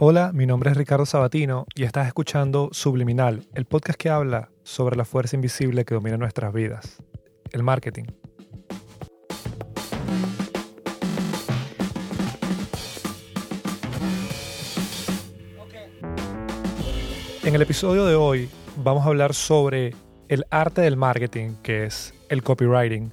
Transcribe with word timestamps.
Hola, 0.00 0.30
mi 0.32 0.46
nombre 0.46 0.70
es 0.70 0.76
Ricardo 0.76 1.04
Sabatino 1.04 1.66
y 1.74 1.82
estás 1.82 2.06
escuchando 2.06 2.68
Subliminal, 2.70 3.48
el 3.54 3.64
podcast 3.64 3.98
que 3.98 4.08
habla 4.08 4.48
sobre 4.62 4.94
la 4.94 5.04
fuerza 5.04 5.34
invisible 5.34 5.84
que 5.84 5.92
domina 5.94 6.16
nuestras 6.16 6.52
vidas, 6.52 7.02
el 7.50 7.64
marketing. 7.64 8.04
En 17.42 17.56
el 17.56 17.62
episodio 17.62 18.06
de 18.06 18.14
hoy 18.14 18.48
vamos 18.76 19.04
a 19.04 19.08
hablar 19.08 19.34
sobre 19.34 19.96
el 20.28 20.44
arte 20.50 20.80
del 20.80 20.96
marketing, 20.96 21.54
que 21.60 21.86
es 21.86 22.14
el 22.28 22.44
copywriting. 22.44 23.12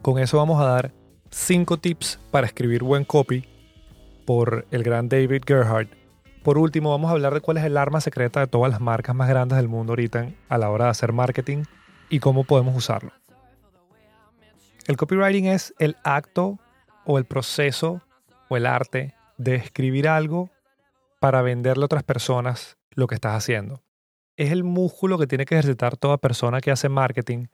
Con 0.00 0.18
eso 0.18 0.38
vamos 0.38 0.62
a 0.62 0.64
dar 0.64 0.94
5 1.30 1.76
tips 1.76 2.18
para 2.30 2.46
escribir 2.46 2.82
buen 2.82 3.04
copy 3.04 3.44
por 4.24 4.66
el 4.70 4.82
gran 4.82 5.08
David 5.08 5.42
Gerhardt. 5.46 5.90
Por 6.42 6.58
último, 6.58 6.90
vamos 6.90 7.08
a 7.08 7.12
hablar 7.12 7.32
de 7.34 7.40
cuál 7.40 7.56
es 7.56 7.64
el 7.64 7.76
arma 7.76 8.00
secreta 8.00 8.40
de 8.40 8.46
todas 8.46 8.70
las 8.70 8.80
marcas 8.80 9.14
más 9.16 9.28
grandes 9.28 9.56
del 9.56 9.68
mundo 9.68 9.92
ahorita 9.92 10.28
a 10.48 10.58
la 10.58 10.70
hora 10.70 10.86
de 10.86 10.90
hacer 10.90 11.12
marketing 11.12 11.64
y 12.10 12.20
cómo 12.20 12.44
podemos 12.44 12.76
usarlo. 12.76 13.12
El 14.86 14.96
copywriting 14.98 15.46
es 15.46 15.74
el 15.78 15.96
acto 16.04 16.58
o 17.06 17.18
el 17.18 17.24
proceso 17.24 18.02
o 18.48 18.56
el 18.56 18.66
arte 18.66 19.14
de 19.38 19.54
escribir 19.54 20.08
algo 20.08 20.50
para 21.20 21.40
venderle 21.40 21.84
a 21.84 21.86
otras 21.86 22.02
personas 22.02 22.76
lo 22.90 23.06
que 23.06 23.14
estás 23.14 23.34
haciendo. 23.34 23.82
Es 24.36 24.52
el 24.52 24.64
músculo 24.64 25.18
que 25.18 25.26
tiene 25.26 25.46
que 25.46 25.54
ejercitar 25.54 25.96
toda 25.96 26.18
persona 26.18 26.60
que 26.60 26.70
hace 26.70 26.90
marketing 26.90 27.46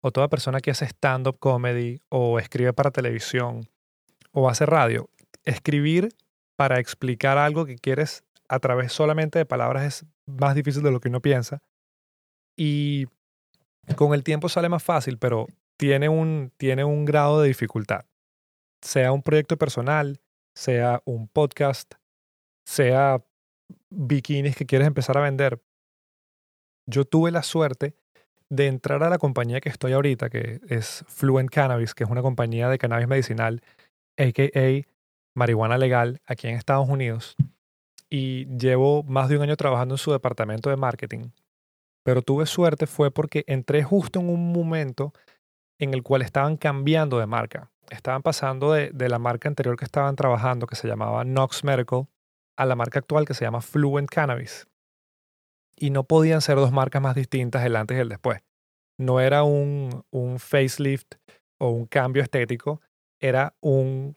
o 0.00 0.10
toda 0.10 0.28
persona 0.28 0.60
que 0.60 0.70
hace 0.70 0.86
stand-up 0.86 1.38
comedy 1.38 2.00
o 2.08 2.38
escribe 2.38 2.72
para 2.72 2.90
televisión 2.90 3.68
o 4.32 4.48
hace 4.48 4.64
radio 4.64 5.10
escribir 5.48 6.10
para 6.56 6.78
explicar 6.78 7.38
algo 7.38 7.64
que 7.64 7.76
quieres 7.76 8.24
a 8.48 8.58
través 8.58 8.92
solamente 8.92 9.38
de 9.38 9.46
palabras 9.46 9.84
es 9.84 10.06
más 10.26 10.54
difícil 10.54 10.82
de 10.82 10.90
lo 10.90 11.00
que 11.00 11.08
uno 11.08 11.20
piensa. 11.20 11.62
Y 12.56 13.06
con 13.96 14.14
el 14.14 14.24
tiempo 14.24 14.48
sale 14.48 14.68
más 14.68 14.82
fácil, 14.82 15.18
pero 15.18 15.46
tiene 15.78 16.08
un, 16.08 16.52
tiene 16.56 16.84
un 16.84 17.04
grado 17.04 17.40
de 17.40 17.48
dificultad. 17.48 18.04
Sea 18.82 19.12
un 19.12 19.22
proyecto 19.22 19.56
personal, 19.56 20.20
sea 20.54 21.02
un 21.04 21.28
podcast, 21.28 21.94
sea 22.66 23.24
bikinis 23.90 24.56
que 24.56 24.66
quieres 24.66 24.86
empezar 24.86 25.16
a 25.16 25.22
vender. 25.22 25.62
Yo 26.86 27.04
tuve 27.04 27.30
la 27.30 27.42
suerte 27.42 27.94
de 28.50 28.66
entrar 28.66 29.02
a 29.02 29.10
la 29.10 29.18
compañía 29.18 29.60
que 29.60 29.68
estoy 29.68 29.92
ahorita, 29.92 30.30
que 30.30 30.60
es 30.68 31.04
Fluent 31.06 31.50
Cannabis, 31.50 31.94
que 31.94 32.04
es 32.04 32.10
una 32.10 32.22
compañía 32.22 32.68
de 32.68 32.78
cannabis 32.78 33.08
medicinal, 33.08 33.62
a.k.a 34.16 34.97
marihuana 35.38 35.78
legal 35.78 36.20
aquí 36.26 36.48
en 36.48 36.56
Estados 36.56 36.88
Unidos 36.88 37.36
y 38.10 38.46
llevo 38.56 39.02
más 39.04 39.28
de 39.28 39.36
un 39.36 39.42
año 39.42 39.56
trabajando 39.56 39.94
en 39.94 39.98
su 39.98 40.12
departamento 40.12 40.68
de 40.68 40.76
marketing. 40.76 41.30
Pero 42.04 42.22
tuve 42.22 42.46
suerte 42.46 42.86
fue 42.86 43.10
porque 43.10 43.44
entré 43.46 43.82
justo 43.82 44.20
en 44.20 44.28
un 44.28 44.52
momento 44.52 45.12
en 45.78 45.94
el 45.94 46.02
cual 46.02 46.22
estaban 46.22 46.56
cambiando 46.56 47.18
de 47.18 47.26
marca. 47.26 47.70
Estaban 47.90 48.22
pasando 48.22 48.72
de, 48.72 49.08
la 49.08 49.18
marca 49.18 49.48
anterior 49.48 49.76
que 49.76 49.84
estaban 49.84 50.16
trabajando, 50.16 50.66
que 50.66 50.76
se 50.76 50.88
llamaba 50.88 51.24
Nox 51.24 51.64
Medical, 51.64 52.06
a 52.56 52.66
la 52.66 52.74
marca 52.74 52.98
actual 52.98 53.24
que 53.24 53.34
se 53.34 53.44
llama 53.44 53.60
Fluent 53.60 54.10
Cannabis. 54.10 54.66
Y 55.76 55.90
no 55.90 56.04
podían 56.04 56.40
ser 56.40 56.56
dos 56.56 56.72
marcas 56.72 57.00
más 57.00 57.14
distintas 57.14 57.64
el 57.64 57.76
antes 57.76 57.96
y 57.96 58.00
el 58.00 58.08
después. 58.08 58.42
No 58.98 59.20
era 59.20 59.44
un, 59.44 60.04
un 60.10 60.38
facelift 60.38 61.14
o 61.58 61.70
un 61.70 61.86
cambio 61.86 62.22
estético, 62.22 62.80
era 63.20 63.54
un 63.60 64.16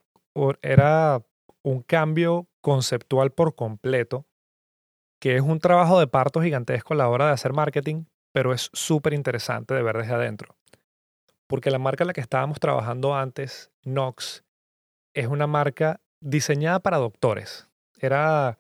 era 0.62 1.24
un 1.64 1.82
cambio 1.82 2.48
conceptual 2.62 3.32
por 3.32 3.56
completo, 3.56 4.26
que 5.20 5.36
es 5.36 5.42
un 5.42 5.60
trabajo 5.60 6.00
de 6.00 6.08
parto 6.08 6.42
gigantesco 6.42 6.94
a 6.94 6.98
la 6.98 7.10
hora 7.10 7.28
de 7.28 7.34
hacer 7.34 7.54
marketing, 7.54 8.06
pero 8.32 8.54
es 8.54 8.70
súper 8.74 9.14
interesante 9.14 9.74
de 9.74 9.84
ver 9.84 9.98
desde 9.98 10.14
adentro. 10.14 10.56
Porque 11.48 11.70
la 11.70 11.80
marca 11.80 12.04
en 12.04 12.08
la 12.08 12.14
que 12.14 12.22
estábamos 12.22 12.60
trabajando 12.60 13.16
antes, 13.16 13.72
Nox, 13.84 14.44
es 15.14 15.28
una 15.28 15.48
marca 15.48 16.00
diseñada 16.22 16.80
para 16.80 16.98
doctores. 16.98 17.68
Era 17.98 18.58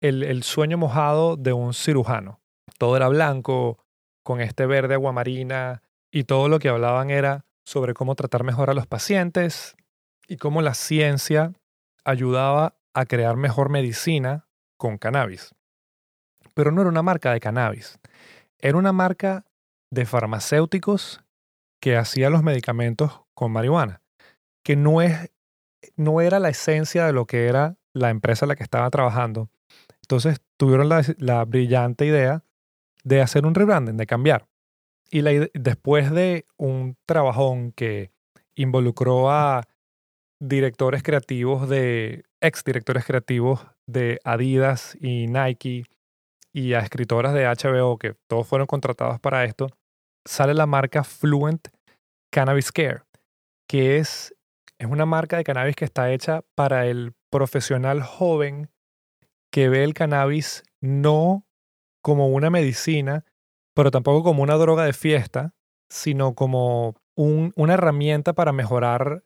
el, 0.00 0.22
el 0.22 0.42
sueño 0.42 0.78
mojado 0.78 1.36
de 1.36 1.52
un 1.52 1.74
cirujano. 1.74 2.40
Todo 2.78 2.96
era 2.96 3.08
blanco, 3.08 3.84
con 4.22 4.40
este 4.40 4.66
verde 4.66 4.94
aguamarina, 4.94 5.82
y 6.10 6.24
todo 6.24 6.48
lo 6.48 6.58
que 6.58 6.68
hablaban 6.68 7.10
era 7.10 7.46
sobre 7.64 7.94
cómo 7.94 8.14
tratar 8.14 8.44
mejor 8.44 8.70
a 8.70 8.74
los 8.74 8.86
pacientes, 8.86 9.74
y 10.28 10.36
cómo 10.36 10.62
la 10.62 10.74
ciencia 10.74 11.52
ayudaba 12.04 12.76
a 12.94 13.06
crear 13.06 13.36
mejor 13.36 13.70
medicina 13.70 14.46
con 14.76 14.98
cannabis. 14.98 15.54
Pero 16.54 16.70
no 16.70 16.82
era 16.82 16.90
una 16.90 17.02
marca 17.02 17.32
de 17.32 17.40
cannabis, 17.40 17.98
era 18.58 18.76
una 18.76 18.92
marca 18.92 19.44
de 19.90 20.04
farmacéuticos 20.04 21.24
que 21.80 21.96
hacía 21.96 22.30
los 22.30 22.42
medicamentos 22.42 23.22
con 23.34 23.52
marihuana, 23.52 24.02
que 24.62 24.76
no, 24.76 25.00
es, 25.00 25.30
no 25.96 26.20
era 26.20 26.38
la 26.38 26.50
esencia 26.50 27.06
de 27.06 27.12
lo 27.12 27.26
que 27.26 27.46
era 27.46 27.76
la 27.94 28.10
empresa 28.10 28.44
en 28.44 28.50
la 28.50 28.56
que 28.56 28.64
estaba 28.64 28.90
trabajando. 28.90 29.48
Entonces 30.02 30.40
tuvieron 30.56 30.88
la, 30.88 31.02
la 31.18 31.44
brillante 31.44 32.06
idea 32.06 32.44
de 33.04 33.22
hacer 33.22 33.46
un 33.46 33.54
rebranding, 33.54 33.96
de 33.96 34.06
cambiar. 34.06 34.46
Y 35.10 35.22
después 35.54 36.10
de 36.10 36.46
un 36.58 36.96
trabajón 37.06 37.72
que 37.72 38.10
involucró 38.54 39.30
a 39.30 39.66
directores 40.40 41.02
creativos 41.02 41.68
de, 41.68 42.24
ex 42.40 42.64
directores 42.64 43.04
creativos 43.04 43.66
de 43.86 44.20
Adidas 44.24 44.96
y 45.00 45.26
Nike 45.26 45.84
y 46.52 46.74
a 46.74 46.80
escritoras 46.80 47.34
de 47.34 47.46
HBO 47.46 47.98
que 47.98 48.14
todos 48.28 48.46
fueron 48.46 48.66
contratados 48.66 49.20
para 49.20 49.44
esto, 49.44 49.68
sale 50.26 50.54
la 50.54 50.66
marca 50.66 51.04
Fluent 51.04 51.68
Cannabis 52.32 52.72
Care, 52.72 53.02
que 53.68 53.98
es, 53.98 54.34
es 54.78 54.86
una 54.88 55.06
marca 55.06 55.36
de 55.36 55.44
cannabis 55.44 55.76
que 55.76 55.84
está 55.84 56.12
hecha 56.12 56.42
para 56.54 56.86
el 56.86 57.12
profesional 57.30 58.02
joven 58.02 58.70
que 59.50 59.68
ve 59.68 59.84
el 59.84 59.94
cannabis 59.94 60.62
no 60.80 61.44
como 62.02 62.28
una 62.28 62.50
medicina, 62.50 63.24
pero 63.74 63.90
tampoco 63.90 64.22
como 64.22 64.42
una 64.42 64.54
droga 64.54 64.84
de 64.84 64.92
fiesta, 64.92 65.54
sino 65.90 66.34
como 66.34 66.94
un, 67.16 67.52
una 67.56 67.74
herramienta 67.74 68.34
para 68.34 68.52
mejorar 68.52 69.24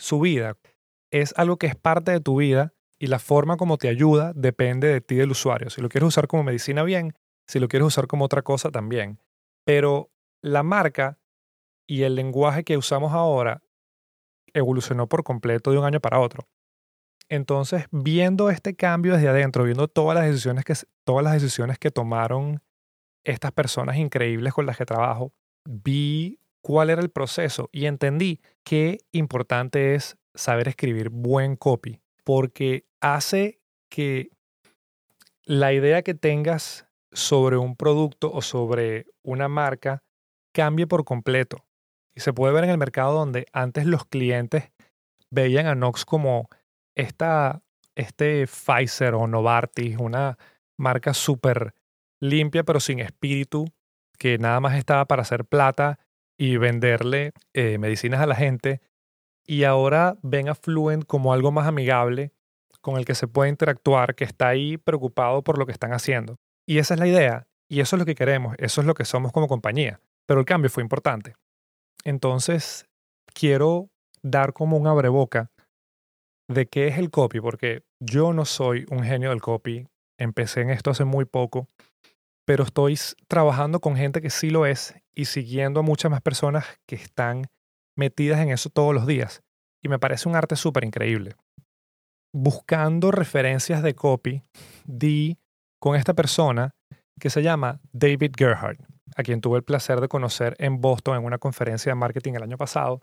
su 0.00 0.20
vida. 0.20 0.56
Es 1.12 1.34
algo 1.36 1.56
que 1.56 1.66
es 1.66 1.76
parte 1.76 2.10
de 2.10 2.20
tu 2.20 2.36
vida 2.36 2.72
y 2.98 3.06
la 3.06 3.18
forma 3.18 3.56
como 3.56 3.78
te 3.78 3.88
ayuda 3.88 4.32
depende 4.34 4.88
de 4.88 5.00
ti 5.00 5.16
del 5.16 5.30
usuario. 5.30 5.70
Si 5.70 5.80
lo 5.80 5.88
quieres 5.88 6.08
usar 6.08 6.26
como 6.26 6.42
medicina, 6.42 6.82
bien. 6.82 7.14
Si 7.46 7.58
lo 7.58 7.68
quieres 7.68 7.86
usar 7.86 8.06
como 8.06 8.24
otra 8.24 8.42
cosa, 8.42 8.70
también. 8.70 9.18
Pero 9.64 10.10
la 10.42 10.62
marca 10.62 11.18
y 11.86 12.02
el 12.02 12.14
lenguaje 12.14 12.64
que 12.64 12.76
usamos 12.76 13.12
ahora 13.12 13.62
evolucionó 14.52 15.08
por 15.08 15.22
completo 15.22 15.70
de 15.70 15.78
un 15.78 15.84
año 15.84 16.00
para 16.00 16.20
otro. 16.20 16.48
Entonces, 17.28 17.86
viendo 17.92 18.50
este 18.50 18.74
cambio 18.74 19.14
desde 19.14 19.28
adentro, 19.28 19.64
viendo 19.64 19.86
todas 19.86 20.16
las 20.16 20.26
decisiones 20.26 20.64
que, 20.64 20.74
todas 21.04 21.22
las 21.22 21.34
decisiones 21.34 21.78
que 21.78 21.90
tomaron 21.90 22.60
estas 23.24 23.52
personas 23.52 23.96
increíbles 23.96 24.52
con 24.52 24.66
las 24.66 24.76
que 24.76 24.84
trabajo, 24.84 25.32
vi 25.64 26.39
cuál 26.62 26.90
era 26.90 27.02
el 27.02 27.10
proceso 27.10 27.68
y 27.72 27.86
entendí 27.86 28.40
qué 28.64 28.98
importante 29.12 29.94
es 29.94 30.16
saber 30.34 30.68
escribir 30.68 31.10
buen 31.10 31.56
copy, 31.56 32.00
porque 32.24 32.84
hace 33.00 33.60
que 33.88 34.30
la 35.44 35.72
idea 35.72 36.02
que 36.02 36.14
tengas 36.14 36.86
sobre 37.12 37.56
un 37.56 37.76
producto 37.76 38.30
o 38.32 38.42
sobre 38.42 39.06
una 39.22 39.48
marca 39.48 40.02
cambie 40.52 40.86
por 40.86 41.04
completo. 41.04 41.64
Y 42.14 42.20
se 42.20 42.32
puede 42.32 42.52
ver 42.52 42.64
en 42.64 42.70
el 42.70 42.78
mercado 42.78 43.14
donde 43.14 43.46
antes 43.52 43.86
los 43.86 44.04
clientes 44.04 44.70
veían 45.30 45.66
a 45.66 45.74
Nox 45.74 46.04
como 46.04 46.48
esta, 46.94 47.62
este 47.94 48.46
Pfizer 48.46 49.14
o 49.14 49.26
Novartis, 49.26 49.96
una 49.98 50.38
marca 50.76 51.14
súper 51.14 51.74
limpia 52.20 52.64
pero 52.64 52.80
sin 52.80 53.00
espíritu, 53.00 53.66
que 54.18 54.38
nada 54.38 54.60
más 54.60 54.76
estaba 54.76 55.06
para 55.06 55.22
hacer 55.22 55.44
plata 55.44 55.98
y 56.40 56.56
venderle 56.56 57.32
eh, 57.52 57.76
medicinas 57.76 58.22
a 58.22 58.26
la 58.26 58.34
gente. 58.34 58.80
Y 59.46 59.64
ahora 59.64 60.16
ven 60.22 60.48
a 60.48 60.54
Fluent 60.54 61.04
como 61.04 61.34
algo 61.34 61.52
más 61.52 61.66
amigable, 61.66 62.32
con 62.80 62.96
el 62.96 63.04
que 63.04 63.14
se 63.14 63.28
puede 63.28 63.50
interactuar, 63.50 64.14
que 64.14 64.24
está 64.24 64.48
ahí 64.48 64.78
preocupado 64.78 65.42
por 65.42 65.58
lo 65.58 65.66
que 65.66 65.72
están 65.72 65.92
haciendo. 65.92 66.36
Y 66.66 66.78
esa 66.78 66.94
es 66.94 67.00
la 67.00 67.06
idea, 67.06 67.46
y 67.68 67.80
eso 67.80 67.96
es 67.96 68.00
lo 68.00 68.06
que 68.06 68.14
queremos, 68.14 68.54
eso 68.56 68.80
es 68.80 68.86
lo 68.86 68.94
que 68.94 69.04
somos 69.04 69.32
como 69.32 69.48
compañía. 69.48 70.00
Pero 70.26 70.40
el 70.40 70.46
cambio 70.46 70.70
fue 70.70 70.82
importante. 70.82 71.34
Entonces, 72.04 72.86
quiero 73.34 73.90
dar 74.22 74.54
como 74.54 74.78
un 74.78 74.86
abreboca 74.86 75.50
de 76.48 76.68
qué 76.68 76.88
es 76.88 76.96
el 76.96 77.10
copy, 77.10 77.42
porque 77.42 77.82
yo 78.02 78.32
no 78.32 78.46
soy 78.46 78.86
un 78.88 79.02
genio 79.02 79.28
del 79.28 79.42
copy, 79.42 79.86
empecé 80.18 80.62
en 80.62 80.70
esto 80.70 80.90
hace 80.90 81.04
muy 81.04 81.26
poco 81.26 81.68
pero 82.50 82.64
estoy 82.64 82.98
trabajando 83.28 83.80
con 83.80 83.94
gente 83.94 84.20
que 84.20 84.28
sí 84.28 84.50
lo 84.50 84.66
es 84.66 84.96
y 85.14 85.26
siguiendo 85.26 85.80
a 85.80 85.82
muchas 85.82 86.10
más 86.10 86.20
personas 86.22 86.64
que 86.86 86.96
están 86.96 87.46
metidas 87.96 88.40
en 88.40 88.50
eso 88.50 88.70
todos 88.70 88.94
los 88.94 89.06
días. 89.06 89.42
Y 89.82 89.88
me 89.88 89.98
parece 89.98 90.28
un 90.28 90.36
arte 90.36 90.56
súper 90.56 90.84
increíble. 90.84 91.34
buscando 92.32 93.10
referencias 93.10 93.82
de 93.82 93.94
copy, 93.94 94.42
di 94.84 95.38
con 95.80 95.96
esta 95.96 96.14
persona 96.14 96.74
que 97.18 97.30
se 97.30 97.42
llama 97.42 97.80
David 97.92 98.32
Gerhardt, 98.36 98.80
a 99.16 99.22
quien 99.22 99.40
tuve 99.40 99.58
el 99.58 99.64
placer 99.64 100.00
de 100.00 100.08
conocer 100.08 100.54
en 100.58 100.80
Boston 100.80 101.18
en 101.18 101.24
una 101.24 101.38
conferencia 101.38 101.90
de 101.90 101.96
marketing 101.96 102.34
el 102.34 102.42
año 102.42 102.56
pasado. 102.56 103.00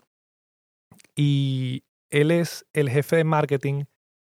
Y 1.14 1.84
él 2.10 2.30
es 2.30 2.66
el 2.72 2.88
jefe 2.88 3.16
de 3.16 3.24
marketing 3.24 3.84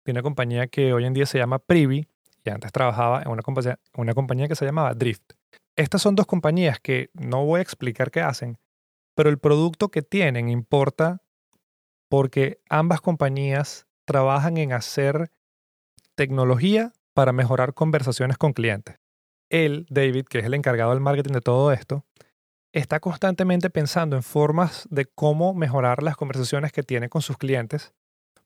de 0.05 0.13
una 0.13 0.23
compañía 0.23 0.67
que 0.67 0.93
hoy 0.93 1.07
en 1.07 1.15
día 1.15 1.27
se 1.27 1.39
llama 1.39 1.59
Privy 1.59 2.07
y 2.45 2.51
antes 2.51 2.73
trabajaba 2.73 3.23
en 3.23 3.31
una 3.31 3.43
compañía, 3.43 3.79
una 3.97 4.15
compañía 4.15 4.49
que 4.49 4.57
se 4.57 4.65
llamaba 4.65 4.95
Drift. 4.95 5.33
Estas 5.77 6.03
son 6.03 6.15
dos 6.15 6.27
compañías 6.27 6.81
que 6.81 7.11
no 7.15 7.45
voy 7.45 7.61
a 7.61 7.63
explicar 7.63 8.11
qué 8.11 8.21
hacen, 8.21 8.59
pero 9.15 9.31
el 9.31 9.39
producto 9.39 9.91
que 9.91 10.03
tienen 10.03 10.49
importa 10.49 11.23
porque 12.11 12.61
ambas 12.69 13.01
compañías 13.01 13.87
trabajan 14.05 14.59
en 14.59 14.73
hacer 14.73 15.31
tecnología 16.15 16.93
para 17.15 17.33
mejorar 17.33 17.73
conversaciones 17.73 18.37
con 18.37 18.53
clientes. 18.53 18.99
Él, 19.51 19.87
David, 19.89 20.27
que 20.27 20.41
es 20.41 20.45
el 20.45 20.55
encargado 20.55 20.91
del 20.91 21.01
marketing 21.01 21.33
de 21.33 21.41
todo 21.41 21.73
esto, 21.73 22.05
está 22.73 23.01
constantemente 23.01 23.71
pensando 23.71 24.17
en 24.17 24.23
formas 24.23 24.87
de 24.91 25.07
cómo 25.07 25.55
mejorar 25.55 26.03
las 26.03 26.17
conversaciones 26.17 26.73
que 26.73 26.83
tiene 26.83 27.09
con 27.09 27.23
sus 27.23 27.37
clientes, 27.37 27.95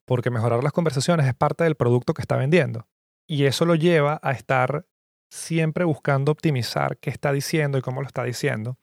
porque 0.05 0.31
mejorar 0.31 0.62
las 0.62 0.73
conversaciones 0.73 1.26
es 1.26 1.34
parte 1.34 1.64
del 1.64 1.76
producto 1.76 2.14
que 2.14 2.23
está 2.23 2.37
vendiendo. 2.37 2.87
Y 3.28 3.44
eso 3.44 3.64
lo 3.64 3.75
lleva 3.75 4.20
a 4.23 4.32
estar 4.32 4.87
siempre 5.31 5.84
buscando 5.84 6.32
optimizar 6.32 6.99
qué 6.99 7.11
está 7.11 7.32
diciendo 7.32 7.78
y 7.78 7.82
cómo 7.82 8.00
lo 8.00 8.06
está 8.06 8.25
diciendo. 8.25 8.78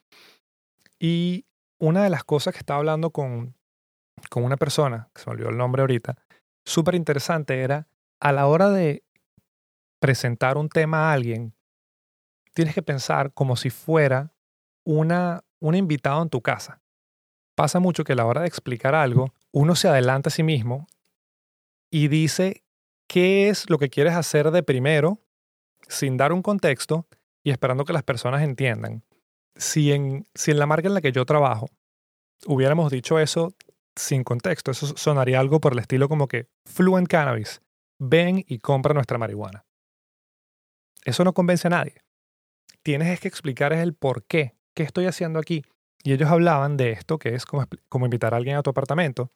Y 0.99 1.45
una 1.79 2.03
de 2.03 2.09
las 2.09 2.23
cosas 2.23 2.53
que 2.53 2.59
estaba 2.59 2.79
hablando 2.79 3.11
con, 3.11 3.55
con 4.29 4.43
una 4.43 4.57
persona, 4.57 5.09
que 5.13 5.21
se 5.21 5.29
me 5.29 5.33
olvidó 5.33 5.49
el 5.49 5.57
nombre 5.57 5.81
ahorita, 5.81 6.17
súper 6.65 6.95
interesante 6.95 7.61
era 7.61 7.87
a 8.19 8.31
la 8.31 8.47
hora 8.47 8.69
de 8.69 9.03
presentar 9.99 10.57
un 10.57 10.69
tema 10.69 11.09
a 11.09 11.13
alguien, 11.13 11.53
tienes 12.53 12.73
que 12.73 12.81
pensar 12.81 13.33
como 13.33 13.55
si 13.55 13.69
fuera 13.69 14.33
una, 14.85 15.43
un 15.59 15.75
invitado 15.75 16.21
en 16.21 16.29
tu 16.29 16.41
casa. 16.41 16.81
Pasa 17.55 17.79
mucho 17.79 18.03
que 18.03 18.13
a 18.13 18.15
la 18.15 18.25
hora 18.25 18.41
de 18.41 18.47
explicar 18.47 18.95
algo, 18.95 19.33
uno 19.51 19.75
se 19.75 19.87
adelanta 19.87 20.29
a 20.29 20.31
sí 20.31 20.43
mismo 20.43 20.87
y 21.91 22.07
dice 22.07 22.63
qué 23.07 23.49
es 23.49 23.69
lo 23.69 23.77
que 23.77 23.89
quieres 23.89 24.15
hacer 24.15 24.51
de 24.51 24.63
primero, 24.63 25.19
sin 25.87 26.17
dar 26.17 26.33
un 26.33 26.41
contexto 26.41 27.07
y 27.43 27.51
esperando 27.51 27.85
que 27.85 27.93
las 27.93 28.03
personas 28.03 28.41
entiendan. 28.41 29.03
Si 29.55 29.91
en, 29.91 30.25
si 30.33 30.51
en 30.51 30.59
la 30.59 30.65
marca 30.65 30.87
en 30.87 30.93
la 30.93 31.01
que 31.01 31.11
yo 31.11 31.25
trabajo 31.25 31.69
hubiéramos 32.45 32.91
dicho 32.91 33.19
eso 33.19 33.53
sin 33.95 34.23
contexto, 34.23 34.71
eso 34.71 34.97
sonaría 34.97 35.39
algo 35.39 35.59
por 35.59 35.73
el 35.73 35.79
estilo 35.79 36.09
como 36.09 36.27
que 36.27 36.47
Fluent 36.65 37.07
Cannabis, 37.07 37.61
ven 37.99 38.43
y 38.47 38.59
compra 38.59 38.93
nuestra 38.93 39.17
marihuana. 39.17 39.65
Eso 41.05 41.23
no 41.23 41.33
convence 41.33 41.67
a 41.67 41.71
nadie. 41.71 42.01
Tienes 42.81 43.19
que 43.19 43.27
explicar 43.27 43.71
es 43.73 43.79
el 43.79 43.93
por 43.93 44.23
qué 44.25 44.55
¿qué 44.73 44.83
estoy 44.83 45.05
haciendo 45.05 45.39
aquí? 45.39 45.63
Y 46.03 46.13
ellos 46.13 46.29
hablaban 46.29 46.77
de 46.77 46.91
esto, 46.91 47.17
que 47.17 47.35
es 47.35 47.45
como, 47.45 47.65
como 47.89 48.05
invitar 48.05 48.33
a 48.33 48.37
alguien 48.37 48.57
a 48.57 48.63
tu 48.63 48.69
apartamento, 48.69 49.31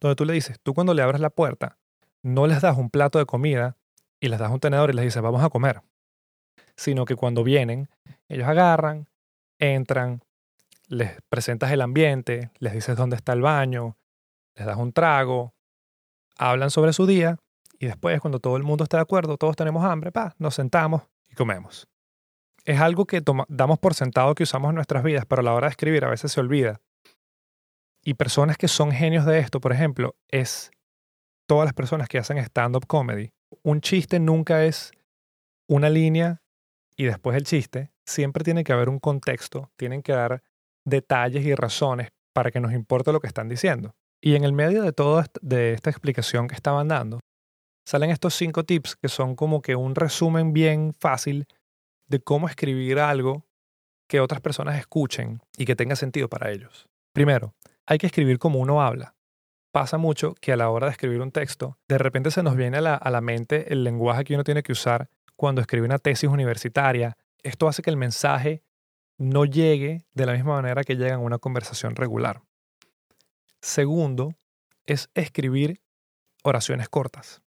donde 0.00 0.16
tú 0.16 0.24
le 0.24 0.32
dices, 0.32 0.58
tú 0.62 0.74
cuando 0.74 0.94
le 0.94 1.02
abres 1.02 1.20
la 1.20 1.30
puerta, 1.30 1.78
no 2.22 2.46
les 2.46 2.60
das 2.60 2.76
un 2.76 2.90
plato 2.90 3.18
de 3.18 3.26
comida 3.26 3.76
y 4.24 4.28
les 4.28 4.38
das 4.38 4.50
un 4.50 4.60
tenedor 4.60 4.90
y 4.90 4.92
les 4.94 5.04
dices, 5.04 5.22
vamos 5.22 5.42
a 5.42 5.50
comer, 5.50 5.82
sino 6.76 7.04
que 7.04 7.16
cuando 7.16 7.44
vienen, 7.44 7.88
ellos 8.28 8.48
agarran, 8.48 9.08
entran, 9.58 10.22
les 10.88 11.18
presentas 11.28 11.72
el 11.72 11.80
ambiente, 11.80 12.50
les 12.58 12.72
dices 12.72 12.96
dónde 12.96 13.16
está 13.16 13.32
el 13.32 13.42
baño, 13.42 13.96
les 14.54 14.66
das 14.66 14.76
un 14.76 14.92
trago, 14.92 15.54
hablan 16.38 16.70
sobre 16.70 16.92
su 16.92 17.06
día 17.06 17.38
y 17.78 17.86
después 17.86 18.20
cuando 18.20 18.38
todo 18.38 18.56
el 18.56 18.62
mundo 18.62 18.84
está 18.84 18.98
de 18.98 19.02
acuerdo, 19.02 19.36
todos 19.36 19.56
tenemos 19.56 19.84
hambre, 19.84 20.12
pa, 20.12 20.34
nos 20.38 20.54
sentamos 20.54 21.02
y 21.28 21.34
comemos 21.34 21.88
es 22.64 22.80
algo 22.80 23.04
que 23.04 23.22
damos 23.48 23.78
por 23.78 23.94
sentado 23.94 24.34
que 24.34 24.42
usamos 24.42 24.70
en 24.70 24.76
nuestras 24.76 25.02
vidas, 25.02 25.26
pero 25.26 25.40
a 25.40 25.42
la 25.42 25.52
hora 25.52 25.66
de 25.66 25.72
escribir 25.72 26.04
a 26.04 26.10
veces 26.10 26.32
se 26.32 26.40
olvida. 26.40 26.80
Y 28.02 28.14
personas 28.14 28.56
que 28.56 28.68
son 28.68 28.90
genios 28.90 29.26
de 29.26 29.38
esto, 29.38 29.60
por 29.60 29.72
ejemplo, 29.72 30.16
es 30.28 30.70
todas 31.46 31.66
las 31.66 31.74
personas 31.74 32.08
que 32.08 32.18
hacen 32.18 32.38
stand-up 32.38 32.86
comedy. 32.86 33.32
Un 33.62 33.80
chiste 33.80 34.18
nunca 34.18 34.64
es 34.64 34.92
una 35.68 35.90
línea 35.90 36.42
y 36.96 37.04
después 37.04 37.36
el 37.36 37.44
chiste. 37.44 37.90
Siempre 38.06 38.44
tiene 38.44 38.64
que 38.64 38.72
haber 38.72 38.88
un 38.88 38.98
contexto, 38.98 39.70
tienen 39.76 40.02
que 40.02 40.12
dar 40.12 40.42
detalles 40.84 41.44
y 41.44 41.54
razones 41.54 42.10
para 42.34 42.50
que 42.50 42.60
nos 42.60 42.72
importe 42.72 43.12
lo 43.12 43.20
que 43.20 43.26
están 43.26 43.48
diciendo. 43.48 43.94
Y 44.20 44.36
en 44.36 44.44
el 44.44 44.52
medio 44.52 44.82
de 44.82 44.92
toda 44.92 45.22
esta 45.22 45.90
explicación 45.90 46.48
que 46.48 46.54
estaban 46.54 46.88
dando, 46.88 47.20
salen 47.86 48.10
estos 48.10 48.34
cinco 48.34 48.64
tips 48.64 48.96
que 48.96 49.08
son 49.08 49.36
como 49.36 49.62
que 49.62 49.76
un 49.76 49.94
resumen 49.94 50.52
bien 50.52 50.92
fácil 50.98 51.46
de 52.08 52.20
cómo 52.20 52.48
escribir 52.48 52.98
algo 52.98 53.46
que 54.08 54.20
otras 54.20 54.40
personas 54.40 54.78
escuchen 54.78 55.40
y 55.56 55.64
que 55.64 55.76
tenga 55.76 55.96
sentido 55.96 56.28
para 56.28 56.50
ellos. 56.50 56.86
Primero, 57.12 57.54
hay 57.86 57.98
que 57.98 58.06
escribir 58.06 58.38
como 58.38 58.58
uno 58.58 58.82
habla. 58.82 59.13
Pasa 59.74 59.98
mucho 59.98 60.36
que 60.36 60.52
a 60.52 60.56
la 60.56 60.70
hora 60.70 60.86
de 60.86 60.92
escribir 60.92 61.20
un 61.20 61.32
texto, 61.32 61.80
de 61.88 61.98
repente 61.98 62.30
se 62.30 62.44
nos 62.44 62.54
viene 62.54 62.76
a 62.76 62.80
la, 62.80 62.94
a 62.94 63.10
la 63.10 63.20
mente 63.20 63.72
el 63.72 63.82
lenguaje 63.82 64.22
que 64.22 64.34
uno 64.34 64.44
tiene 64.44 64.62
que 64.62 64.70
usar 64.70 65.10
cuando 65.34 65.60
escribe 65.60 65.84
una 65.84 65.98
tesis 65.98 66.30
universitaria. 66.30 67.16
Esto 67.42 67.66
hace 67.66 67.82
que 67.82 67.90
el 67.90 67.96
mensaje 67.96 68.62
no 69.18 69.44
llegue 69.44 70.06
de 70.12 70.26
la 70.26 70.34
misma 70.34 70.62
manera 70.62 70.84
que 70.84 70.94
llega 70.94 71.14
en 71.14 71.20
una 71.22 71.38
conversación 71.38 71.96
regular. 71.96 72.42
Segundo, 73.62 74.36
es 74.86 75.10
escribir 75.14 75.80
oraciones 76.44 76.88
cortas. 76.88 77.42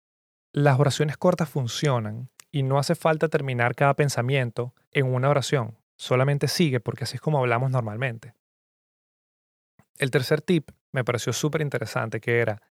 Las 0.51 0.81
oraciones 0.81 1.19
cortas 1.19 1.51
funcionan 1.51 2.31
y 2.51 2.63
no 2.63 2.79
hace 2.79 2.95
falta 2.95 3.29
terminar 3.29 3.75
cada 3.75 3.93
pensamiento 3.93 4.73
en 4.93 5.13
una 5.13 5.29
oración, 5.29 5.77
solamente 5.97 6.49
sigue 6.49 6.81
porque 6.81 7.05
así 7.05 7.17
es 7.17 7.21
como 7.21 7.37
hablamos 7.37 7.71
normalmente. 7.71 8.33
El 9.99 10.11
tercer 10.11 10.41
tip 10.41 10.71
me 10.95 11.05
pareció 11.05 11.33
súper 11.33 11.61
interesante 11.61 12.21
que 12.21 12.39
era, 12.39 12.63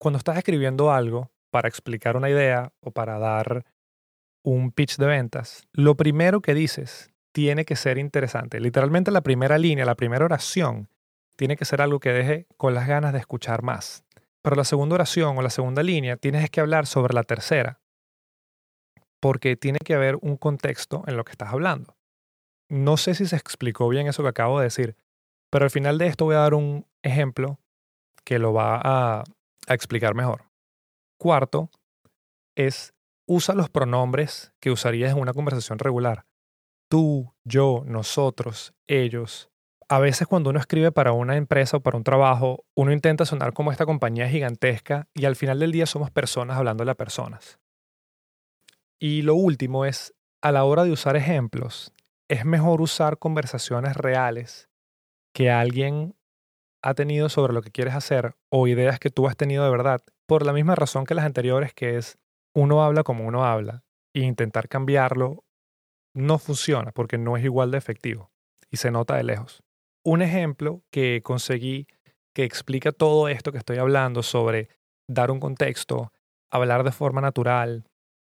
cuando 0.00 0.16
estás 0.16 0.38
escribiendo 0.38 0.90
algo 0.90 1.30
para 1.50 1.68
explicar 1.68 2.16
una 2.16 2.30
idea 2.30 2.72
o 2.80 2.90
para 2.90 3.18
dar 3.18 3.64
un 4.42 4.72
pitch 4.72 4.96
de 4.96 5.06
ventas, 5.06 5.68
lo 5.72 5.96
primero 5.96 6.40
que 6.40 6.54
dices 6.54 7.10
tiene 7.32 7.66
que 7.66 7.76
ser 7.76 7.98
interesante. 7.98 8.58
Literalmente 8.58 9.10
la 9.10 9.20
primera 9.20 9.58
línea, 9.58 9.84
la 9.84 9.96
primera 9.96 10.24
oración, 10.24 10.88
tiene 11.36 11.56
que 11.56 11.66
ser 11.66 11.82
algo 11.82 12.00
que 12.00 12.12
deje 12.12 12.46
con 12.56 12.72
las 12.72 12.88
ganas 12.88 13.12
de 13.12 13.18
escuchar 13.18 13.62
más. 13.62 14.02
Pero 14.40 14.56
la 14.56 14.64
segunda 14.64 14.94
oración 14.94 15.36
o 15.36 15.42
la 15.42 15.50
segunda 15.50 15.82
línea 15.82 16.16
tienes 16.16 16.48
que 16.48 16.60
hablar 16.62 16.86
sobre 16.86 17.12
la 17.12 17.22
tercera 17.22 17.80
porque 19.20 19.56
tiene 19.56 19.78
que 19.84 19.94
haber 19.94 20.16
un 20.22 20.36
contexto 20.36 21.04
en 21.06 21.16
lo 21.18 21.24
que 21.24 21.32
estás 21.32 21.52
hablando. 21.52 21.96
No 22.70 22.96
sé 22.96 23.14
si 23.14 23.26
se 23.26 23.36
explicó 23.36 23.88
bien 23.88 24.06
eso 24.06 24.22
que 24.22 24.30
acabo 24.30 24.58
de 24.58 24.64
decir, 24.64 24.96
pero 25.56 25.64
al 25.64 25.70
final 25.70 25.96
de 25.96 26.06
esto 26.06 26.26
voy 26.26 26.34
a 26.34 26.40
dar 26.40 26.52
un 26.52 26.86
ejemplo 27.02 27.58
que 28.24 28.38
lo 28.38 28.52
va 28.52 28.78
a, 28.84 29.24
explicar 29.68 30.14
mejor. 30.14 30.50
Cuarto 31.16 31.70
es 32.54 32.92
usa 33.26 33.54
los 33.54 33.70
pronombres 33.70 34.52
que 34.60 34.70
usarías 34.70 35.12
en 35.12 35.18
una 35.18 35.32
conversación 35.32 35.78
regular. 35.78 36.26
Tú, 36.90 37.32
yo, 37.44 37.84
nosotros, 37.86 38.74
ellos. 38.86 39.48
A 39.88 39.98
veces 39.98 40.26
cuando 40.26 40.50
uno 40.50 40.58
escribe 40.58 40.92
para 40.92 41.12
una 41.12 41.38
empresa 41.38 41.78
o 41.78 41.80
para 41.80 41.96
un 41.96 42.04
trabajo, 42.04 42.66
uno 42.74 42.92
intenta 42.92 43.24
sonar 43.24 43.54
como 43.54 43.72
esta 43.72 43.86
compañía 43.86 44.28
gigantesca 44.28 45.08
y 45.14 45.24
al 45.24 45.36
final 45.36 45.58
del 45.58 45.72
día 45.72 45.86
somos 45.86 46.10
personas 46.10 46.58
hablando 46.58 46.84
a 46.84 46.94
personas. 46.96 47.60
Y 48.98 49.22
lo 49.22 49.34
último 49.34 49.86
es, 49.86 50.12
a 50.42 50.52
la 50.52 50.64
hora 50.64 50.84
de 50.84 50.92
usar 50.92 51.16
ejemplos, 51.16 51.94
es 52.28 52.44
mejor 52.44 52.82
usar 52.82 53.16
conversaciones 53.16 53.96
reales 53.96 54.68
que 55.36 55.50
alguien 55.50 56.16
ha 56.82 56.94
tenido 56.94 57.28
sobre 57.28 57.52
lo 57.52 57.60
que 57.60 57.70
quieres 57.70 57.92
hacer 57.92 58.36
o 58.48 58.68
ideas 58.68 58.98
que 58.98 59.10
tú 59.10 59.28
has 59.28 59.36
tenido 59.36 59.64
de 59.64 59.70
verdad, 59.70 60.00
por 60.24 60.46
la 60.46 60.54
misma 60.54 60.76
razón 60.76 61.04
que 61.04 61.14
las 61.14 61.26
anteriores, 61.26 61.74
que 61.74 61.98
es 61.98 62.16
uno 62.54 62.82
habla 62.82 63.02
como 63.02 63.26
uno 63.26 63.44
habla 63.44 63.84
e 64.14 64.20
intentar 64.20 64.66
cambiarlo 64.66 65.44
no 66.14 66.38
funciona 66.38 66.90
porque 66.90 67.18
no 67.18 67.36
es 67.36 67.44
igual 67.44 67.70
de 67.70 67.76
efectivo 67.76 68.32
y 68.70 68.78
se 68.78 68.90
nota 68.90 69.16
de 69.16 69.24
lejos. 69.24 69.62
Un 70.02 70.22
ejemplo 70.22 70.84
que 70.90 71.20
conseguí 71.22 71.86
que 72.34 72.44
explica 72.44 72.90
todo 72.90 73.28
esto 73.28 73.52
que 73.52 73.58
estoy 73.58 73.76
hablando 73.76 74.22
sobre 74.22 74.70
dar 75.06 75.30
un 75.30 75.38
contexto, 75.38 76.14
hablar 76.50 76.82
de 76.82 76.92
forma 76.92 77.20
natural, 77.20 77.84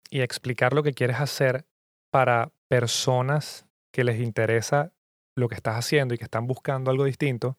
y 0.09 0.19
explicar 0.19 0.73
lo 0.73 0.83
que 0.83 0.91
quieres 0.91 1.21
hacer 1.21 1.65
para 2.11 2.51
personas 2.67 3.65
que 3.93 4.03
les 4.03 4.19
interesa 4.19 4.91
lo 5.39 5.47
que 5.47 5.55
estás 5.55 5.75
haciendo 5.75 6.13
y 6.13 6.17
que 6.17 6.25
están 6.25 6.47
buscando 6.47 6.91
algo 6.91 7.05
distinto, 7.05 7.57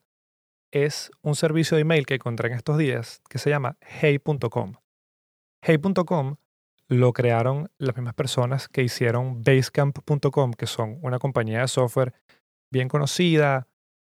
es 0.72 1.10
un 1.22 1.34
servicio 1.34 1.76
de 1.76 1.82
email 1.82 2.06
que 2.06 2.14
encontré 2.14 2.48
en 2.48 2.54
estos 2.54 2.78
días 2.78 3.22
que 3.28 3.38
se 3.38 3.50
llama 3.50 3.76
hey.com. 3.80 4.74
Hey.com 5.62 6.36
lo 6.88 7.12
crearon 7.12 7.70
las 7.78 7.96
mismas 7.96 8.14
personas 8.14 8.68
que 8.68 8.82
hicieron 8.82 9.42
Basecamp.com, 9.42 10.52
que 10.52 10.66
son 10.66 10.98
una 11.02 11.18
compañía 11.18 11.60
de 11.60 11.68
software 11.68 12.14
bien 12.72 12.88
conocida, 12.88 13.68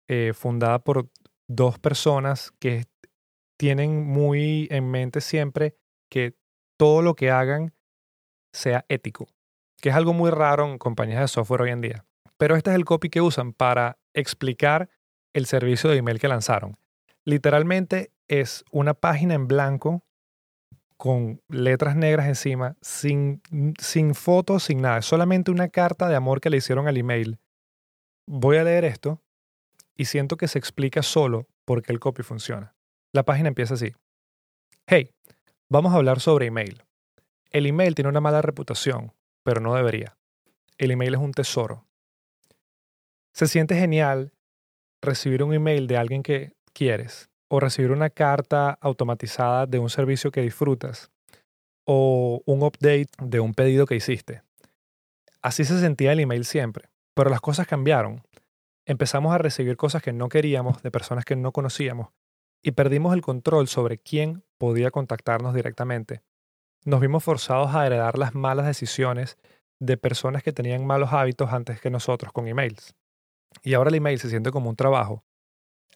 eh, 0.08 0.32
fundada 0.34 0.80
por 0.80 1.10
dos 1.50 1.80
personas 1.80 2.52
que 2.60 2.86
tienen 3.58 4.06
muy 4.06 4.68
en 4.72 4.90
mente 4.90 5.22
siempre 5.22 5.76
que 6.10 6.36
todo 6.78 7.02
lo 7.02 7.16
que 7.16 7.30
hagan 7.30 7.74
sea 8.54 8.86
ético, 8.90 9.28
que 9.82 9.90
es 9.90 9.96
algo 9.96 10.14
muy 10.14 10.32
raro 10.32 10.66
en 10.66 10.78
compañías 10.78 11.22
de 11.22 11.28
software 11.28 11.64
hoy 11.64 11.70
en 11.72 11.82
día. 11.82 12.06
Pero 12.42 12.56
este 12.56 12.72
es 12.72 12.76
el 12.76 12.86
copy 12.86 13.10
que 13.10 13.22
usan 13.22 13.54
para 13.54 14.00
explicar 14.16 14.90
el 15.32 15.46
servicio 15.46 15.92
de 15.92 15.98
email 15.98 16.20
que 16.20 16.28
lanzaron. 16.28 16.76
Literalmente 17.24 18.14
es 18.28 18.66
una 18.72 18.96
página 18.96 19.36
en 19.36 19.48
blanco 19.48 20.04
con 20.98 21.40
letras 21.50 21.96
negras 21.96 22.26
encima, 22.26 22.78
sin, 22.82 23.44
sin 23.78 24.16
fotos, 24.16 24.64
sin 24.64 24.82
nada. 24.82 24.98
Es 24.98 25.06
solamente 25.06 25.52
una 25.52 25.70
carta 25.70 26.10
de 26.10 26.16
amor 26.16 26.42
que 26.42 26.50
le 26.50 26.58
hicieron 26.58 26.88
al 26.88 26.98
email. 26.98 27.38
Voy 28.26 28.58
a 28.58 28.64
leer 28.64 28.86
esto 28.86 29.22
y 29.96 30.06
siento 30.06 30.36
que 30.36 30.48
se 30.48 30.58
explica 30.58 31.04
solo 31.04 31.48
por 31.64 31.84
qué 31.84 31.94
el 31.94 32.00
copy 32.00 32.24
funciona. 32.24 32.74
La 33.14 33.22
página 33.22 33.50
empieza 33.50 33.76
así. 33.76 33.94
Hey, 34.88 35.12
vamos 35.70 35.94
a 35.94 35.98
hablar 35.98 36.20
sobre 36.20 36.48
email. 36.48 36.82
El 37.52 37.68
email 37.68 37.94
tiene 37.94 38.10
una 38.10 38.20
mala 38.20 38.42
reputación, 38.42 39.14
pero 39.44 39.62
no 39.62 39.76
debería. 39.76 40.18
El 40.80 40.90
email 40.90 41.14
es 41.14 41.20
un 41.20 41.34
tesoro. 41.34 41.86
Se 43.34 43.48
siente 43.48 43.76
genial 43.76 44.34
recibir 45.02 45.44
un 45.44 45.54
email 45.54 45.88
de 45.88 45.98
alguien 45.98 46.24
que 46.24 46.54
quieres, 46.74 47.32
o 47.52 47.60
recibir 47.60 47.92
una 47.92 48.10
carta 48.10 48.78
automatizada 48.80 49.66
de 49.66 49.78
un 49.78 49.90
servicio 49.90 50.32
que 50.32 50.42
disfrutas 50.42 51.12
o 51.86 52.42
un 52.46 52.64
update 52.64 53.10
de 53.20 53.42
un 53.42 53.54
pedido 53.54 53.86
que 53.86 53.96
hiciste. 53.96 54.42
Así 55.42 55.66
se 55.66 55.78
sentía 55.82 56.14
el 56.14 56.22
email 56.22 56.46
siempre, 56.46 56.90
pero 57.14 57.30
las 57.30 57.42
cosas 57.42 57.68
cambiaron. 57.68 58.24
Empezamos 58.86 59.36
a 59.36 59.38
recibir 59.38 59.76
cosas 59.76 60.02
que 60.02 60.14
no 60.14 60.30
queríamos 60.30 60.82
de 60.82 60.92
personas 60.92 61.26
que 61.26 61.36
no 61.36 61.52
conocíamos 61.52 62.14
y 62.64 62.72
perdimos 62.72 63.14
el 63.14 63.22
control 63.22 63.68
sobre 63.68 63.98
quién 63.98 64.46
podía 64.58 64.90
contactarnos 64.90 65.54
directamente. 65.54 66.22
Nos 66.86 67.02
vimos 67.02 67.22
forzados 67.22 67.76
a 67.76 67.86
heredar 67.86 68.18
las 68.18 68.34
malas 68.34 68.66
decisiones 68.66 69.38
de 69.78 69.98
personas 69.98 70.42
que 70.42 70.54
tenían 70.54 70.86
malos 70.86 71.12
hábitos 71.12 71.52
antes 71.52 71.82
que 71.82 71.90
nosotros 71.90 72.32
con 72.32 72.48
emails. 72.48 72.96
Y 73.64 73.74
ahora 73.74 73.90
el 73.90 73.96
email 73.96 74.20
se 74.20 74.30
siente 74.30 74.52
como 74.52 74.70
un 74.70 74.76
trabajo 74.76 75.24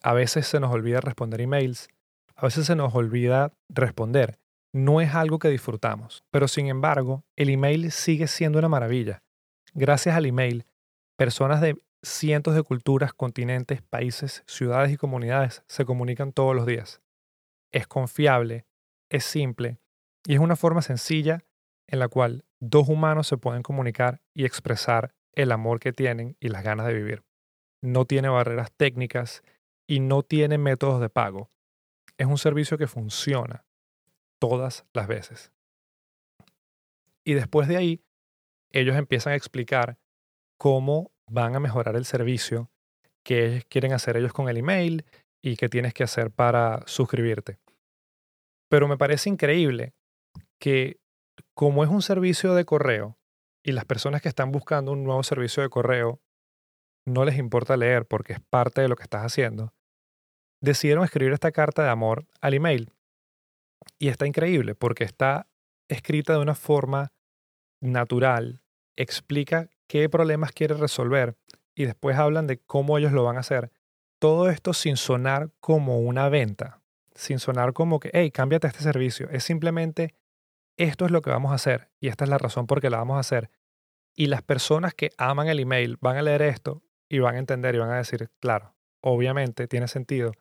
a 0.06 0.12
veces 0.12 0.46
se 0.46 0.60
nos 0.60 0.72
olvida 0.72 1.00
responder 1.00 1.40
emails, 1.40 1.88
a 2.36 2.46
veces 2.46 2.66
se 2.66 2.76
nos 2.76 2.94
olvida 2.94 3.52
responder. 3.68 4.38
No 4.72 5.00
es 5.00 5.14
algo 5.14 5.40
que 5.40 5.48
disfrutamos, 5.48 6.22
pero 6.30 6.46
sin 6.46 6.68
embargo, 6.68 7.24
el 7.34 7.48
email 7.48 7.90
sigue 7.90 8.28
siendo 8.28 8.60
una 8.60 8.68
maravilla. 8.68 9.24
Gracias 9.74 10.14
al 10.14 10.26
email, 10.26 10.64
personas 11.16 11.60
de 11.60 11.76
cientos 12.04 12.54
de 12.54 12.62
culturas, 12.62 13.14
continentes, 13.14 13.82
países, 13.82 14.44
ciudades 14.46 14.92
y 14.92 14.96
comunidades 14.96 15.64
se 15.66 15.84
comunican 15.84 16.32
todos 16.32 16.54
los 16.54 16.66
días. 16.66 17.00
Es 17.72 17.88
confiable, 17.88 18.64
es 19.10 19.24
simple 19.24 19.78
y 20.24 20.34
es 20.34 20.40
una 20.40 20.54
forma 20.54 20.82
sencilla 20.82 21.44
en 21.88 21.98
la 21.98 22.06
cual 22.06 22.44
dos 22.60 22.88
humanos 22.88 23.26
se 23.26 23.38
pueden 23.38 23.62
comunicar 23.62 24.20
y 24.34 24.44
expresar 24.44 25.14
el 25.32 25.50
amor 25.50 25.80
que 25.80 25.92
tienen 25.92 26.36
y 26.38 26.48
las 26.48 26.62
ganas 26.62 26.86
de 26.86 26.94
vivir. 26.94 27.25
No 27.86 28.04
tiene 28.04 28.28
barreras 28.28 28.72
técnicas, 28.76 29.42
y 29.86 30.00
no 30.00 30.22
tiene 30.22 30.58
métodos 30.58 31.00
de 31.00 31.08
pago. 31.08 31.50
Es 32.18 32.26
un 32.26 32.38
servicio 32.38 32.78
que 32.78 32.86
funciona 32.86 33.64
todas 34.40 34.84
las 34.92 35.06
veces. 35.06 35.52
Y 37.24 37.34
después 37.34 37.68
de 37.68 37.76
ahí, 37.76 38.02
ellos 38.72 38.96
empiezan 38.96 39.32
a 39.32 39.36
explicar 39.36 39.98
cómo 40.58 41.10
van 41.28 41.54
a 41.56 41.60
mejorar 41.60 41.96
el 41.96 42.04
servicio, 42.04 42.70
qué 43.24 43.64
quieren 43.68 43.92
hacer 43.92 44.16
ellos 44.16 44.32
con 44.32 44.48
el 44.48 44.56
email 44.56 45.04
y 45.42 45.56
qué 45.56 45.68
tienes 45.68 45.94
que 45.94 46.04
hacer 46.04 46.30
para 46.30 46.82
suscribirte. 46.86 47.58
Pero 48.68 48.88
me 48.88 48.96
parece 48.96 49.28
increíble 49.28 49.94
que 50.60 50.98
como 51.54 51.84
es 51.84 51.90
un 51.90 52.02
servicio 52.02 52.54
de 52.54 52.64
correo 52.64 53.18
y 53.64 53.72
las 53.72 53.84
personas 53.84 54.22
que 54.22 54.28
están 54.28 54.52
buscando 54.52 54.92
un 54.92 55.04
nuevo 55.04 55.22
servicio 55.22 55.62
de 55.62 55.68
correo 55.68 56.20
no 57.06 57.24
les 57.24 57.38
importa 57.38 57.76
leer 57.76 58.04
porque 58.04 58.34
es 58.34 58.40
parte 58.40 58.82
de 58.82 58.88
lo 58.88 58.96
que 58.96 59.04
estás 59.04 59.22
haciendo, 59.22 59.72
decidieron 60.60 61.04
escribir 61.04 61.32
esta 61.32 61.52
carta 61.52 61.84
de 61.84 61.90
amor 61.90 62.26
al 62.40 62.54
email. 62.54 62.92
Y 63.98 64.08
está 64.08 64.26
increíble 64.26 64.74
porque 64.74 65.04
está 65.04 65.46
escrita 65.88 66.34
de 66.34 66.40
una 66.40 66.54
forma 66.54 67.12
natural, 67.80 68.62
explica 68.96 69.70
qué 69.86 70.08
problemas 70.08 70.52
quiere 70.52 70.74
resolver 70.74 71.36
y 71.74 71.84
después 71.84 72.16
hablan 72.16 72.46
de 72.46 72.58
cómo 72.58 72.98
ellos 72.98 73.12
lo 73.12 73.24
van 73.24 73.36
a 73.36 73.40
hacer. 73.40 73.70
Todo 74.18 74.50
esto 74.50 74.72
sin 74.72 74.96
sonar 74.96 75.50
como 75.60 76.00
una 76.00 76.28
venta, 76.28 76.80
sin 77.14 77.38
sonar 77.38 77.72
como 77.72 78.00
que, 78.00 78.10
hey, 78.12 78.30
cámbiate 78.30 78.66
este 78.66 78.80
servicio. 78.80 79.28
Es 79.30 79.44
simplemente, 79.44 80.14
esto 80.76 81.04
es 81.04 81.10
lo 81.10 81.22
que 81.22 81.30
vamos 81.30 81.52
a 81.52 81.56
hacer 81.56 81.90
y 82.00 82.08
esta 82.08 82.24
es 82.24 82.30
la 82.30 82.38
razón 82.38 82.66
por 82.66 82.80
qué 82.80 82.90
la 82.90 82.96
vamos 82.96 83.18
a 83.18 83.20
hacer. 83.20 83.50
Y 84.14 84.26
las 84.26 84.42
personas 84.42 84.94
que 84.94 85.10
aman 85.18 85.48
el 85.48 85.60
email 85.60 85.98
van 86.00 86.16
a 86.16 86.22
leer 86.22 86.42
esto 86.42 86.82
y 87.08 87.18
van 87.18 87.36
a 87.36 87.38
entender 87.38 87.74
y 87.74 87.78
van 87.78 87.90
a 87.90 87.96
decir, 87.96 88.28
claro, 88.40 88.74
obviamente 89.00 89.68
tiene 89.68 89.88
sentido 89.88 90.32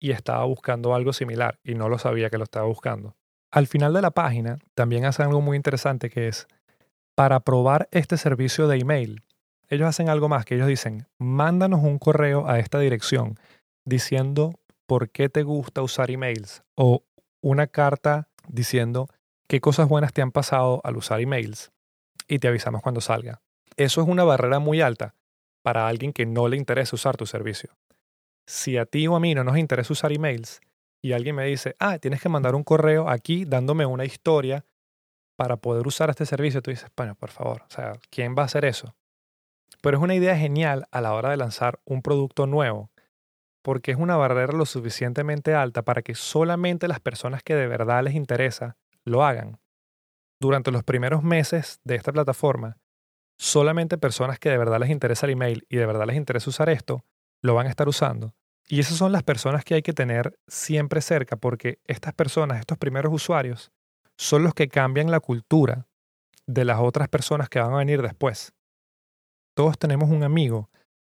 y 0.00 0.12
estaba 0.12 0.44
buscando 0.44 0.94
algo 0.94 1.12
similar 1.12 1.58
y 1.62 1.74
no 1.74 1.88
lo 1.88 1.98
sabía 1.98 2.30
que 2.30 2.38
lo 2.38 2.44
estaba 2.44 2.66
buscando. 2.66 3.16
Al 3.50 3.66
final 3.66 3.92
de 3.92 4.02
la 4.02 4.10
página 4.10 4.58
también 4.74 5.04
hacen 5.04 5.26
algo 5.26 5.40
muy 5.40 5.56
interesante 5.56 6.08
que 6.08 6.28
es, 6.28 6.46
para 7.14 7.40
probar 7.40 7.88
este 7.90 8.16
servicio 8.16 8.68
de 8.68 8.78
email, 8.78 9.22
ellos 9.68 9.88
hacen 9.88 10.08
algo 10.08 10.28
más 10.28 10.44
que 10.44 10.56
ellos 10.56 10.66
dicen, 10.66 11.06
mándanos 11.18 11.82
un 11.82 11.98
correo 11.98 12.48
a 12.48 12.58
esta 12.58 12.78
dirección 12.78 13.38
diciendo 13.84 14.54
por 14.86 15.10
qué 15.10 15.28
te 15.28 15.42
gusta 15.42 15.82
usar 15.82 16.10
emails 16.10 16.62
o 16.74 17.04
una 17.40 17.66
carta 17.66 18.28
diciendo 18.48 19.06
qué 19.46 19.60
cosas 19.60 19.88
buenas 19.88 20.12
te 20.12 20.22
han 20.22 20.32
pasado 20.32 20.80
al 20.84 20.96
usar 20.96 21.20
emails 21.20 21.70
y 22.26 22.38
te 22.38 22.48
avisamos 22.48 22.82
cuando 22.82 23.00
salga. 23.00 23.40
Eso 23.76 24.02
es 24.02 24.08
una 24.08 24.24
barrera 24.24 24.58
muy 24.58 24.80
alta 24.80 25.14
para 25.62 25.88
alguien 25.88 26.12
que 26.12 26.26
no 26.26 26.48
le 26.48 26.56
interesa 26.56 26.96
usar 26.96 27.16
tu 27.16 27.26
servicio 27.26 27.76
si 28.50 28.76
a 28.76 28.84
ti 28.84 29.06
o 29.06 29.14
a 29.14 29.20
mí 29.20 29.34
no 29.34 29.44
nos 29.44 29.56
interesa 29.56 29.92
usar 29.92 30.12
emails 30.12 30.60
y 31.00 31.12
alguien 31.12 31.36
me 31.36 31.44
dice, 31.46 31.76
ah, 31.78 31.98
tienes 31.98 32.20
que 32.20 32.28
mandar 32.28 32.54
un 32.54 32.64
correo 32.64 33.08
aquí 33.08 33.44
dándome 33.44 33.86
una 33.86 34.04
historia 34.04 34.66
para 35.36 35.56
poder 35.56 35.86
usar 35.86 36.10
este 36.10 36.26
servicio, 36.26 36.60
tú 36.60 36.70
dices, 36.70 36.90
bueno, 36.96 37.14
por 37.14 37.30
favor, 37.30 37.62
o 37.62 37.70
sea, 37.70 37.92
¿quién 38.10 38.34
va 38.36 38.42
a 38.42 38.46
hacer 38.46 38.64
eso? 38.64 38.94
Pero 39.80 39.96
es 39.96 40.02
una 40.02 40.16
idea 40.16 40.36
genial 40.36 40.86
a 40.90 41.00
la 41.00 41.14
hora 41.14 41.30
de 41.30 41.36
lanzar 41.36 41.80
un 41.84 42.02
producto 42.02 42.46
nuevo, 42.46 42.90
porque 43.62 43.92
es 43.92 43.96
una 43.96 44.16
barrera 44.16 44.52
lo 44.52 44.66
suficientemente 44.66 45.54
alta 45.54 45.82
para 45.82 46.02
que 46.02 46.14
solamente 46.14 46.88
las 46.88 47.00
personas 47.00 47.42
que 47.42 47.54
de 47.54 47.68
verdad 47.68 48.02
les 48.02 48.14
interesa 48.14 48.76
lo 49.04 49.24
hagan. 49.24 49.60
Durante 50.40 50.72
los 50.72 50.82
primeros 50.82 51.22
meses 51.22 51.80
de 51.84 51.94
esta 51.94 52.12
plataforma, 52.12 52.78
solamente 53.40 53.96
personas 53.96 54.38
que 54.38 54.50
de 54.50 54.58
verdad 54.58 54.78
les 54.78 54.90
interesa 54.90 55.24
el 55.24 55.32
email 55.32 55.66
y 55.70 55.78
de 55.78 55.86
verdad 55.86 56.06
les 56.06 56.16
interesa 56.16 56.50
usar 56.50 56.68
esto, 56.68 57.06
lo 57.40 57.54
van 57.54 57.66
a 57.66 57.70
estar 57.70 57.88
usando. 57.88 58.34
Y 58.68 58.80
esas 58.80 58.98
son 58.98 59.12
las 59.12 59.22
personas 59.22 59.64
que 59.64 59.74
hay 59.74 59.82
que 59.82 59.94
tener 59.94 60.38
siempre 60.46 61.00
cerca, 61.00 61.36
porque 61.36 61.78
estas 61.86 62.12
personas, 62.12 62.60
estos 62.60 62.76
primeros 62.76 63.14
usuarios, 63.14 63.72
son 64.18 64.42
los 64.42 64.52
que 64.52 64.68
cambian 64.68 65.10
la 65.10 65.20
cultura 65.20 65.88
de 66.46 66.66
las 66.66 66.80
otras 66.80 67.08
personas 67.08 67.48
que 67.48 67.58
van 67.58 67.72
a 67.72 67.78
venir 67.78 68.02
después. 68.02 68.52
Todos 69.54 69.78
tenemos 69.78 70.10
un 70.10 70.22
amigo 70.22 70.68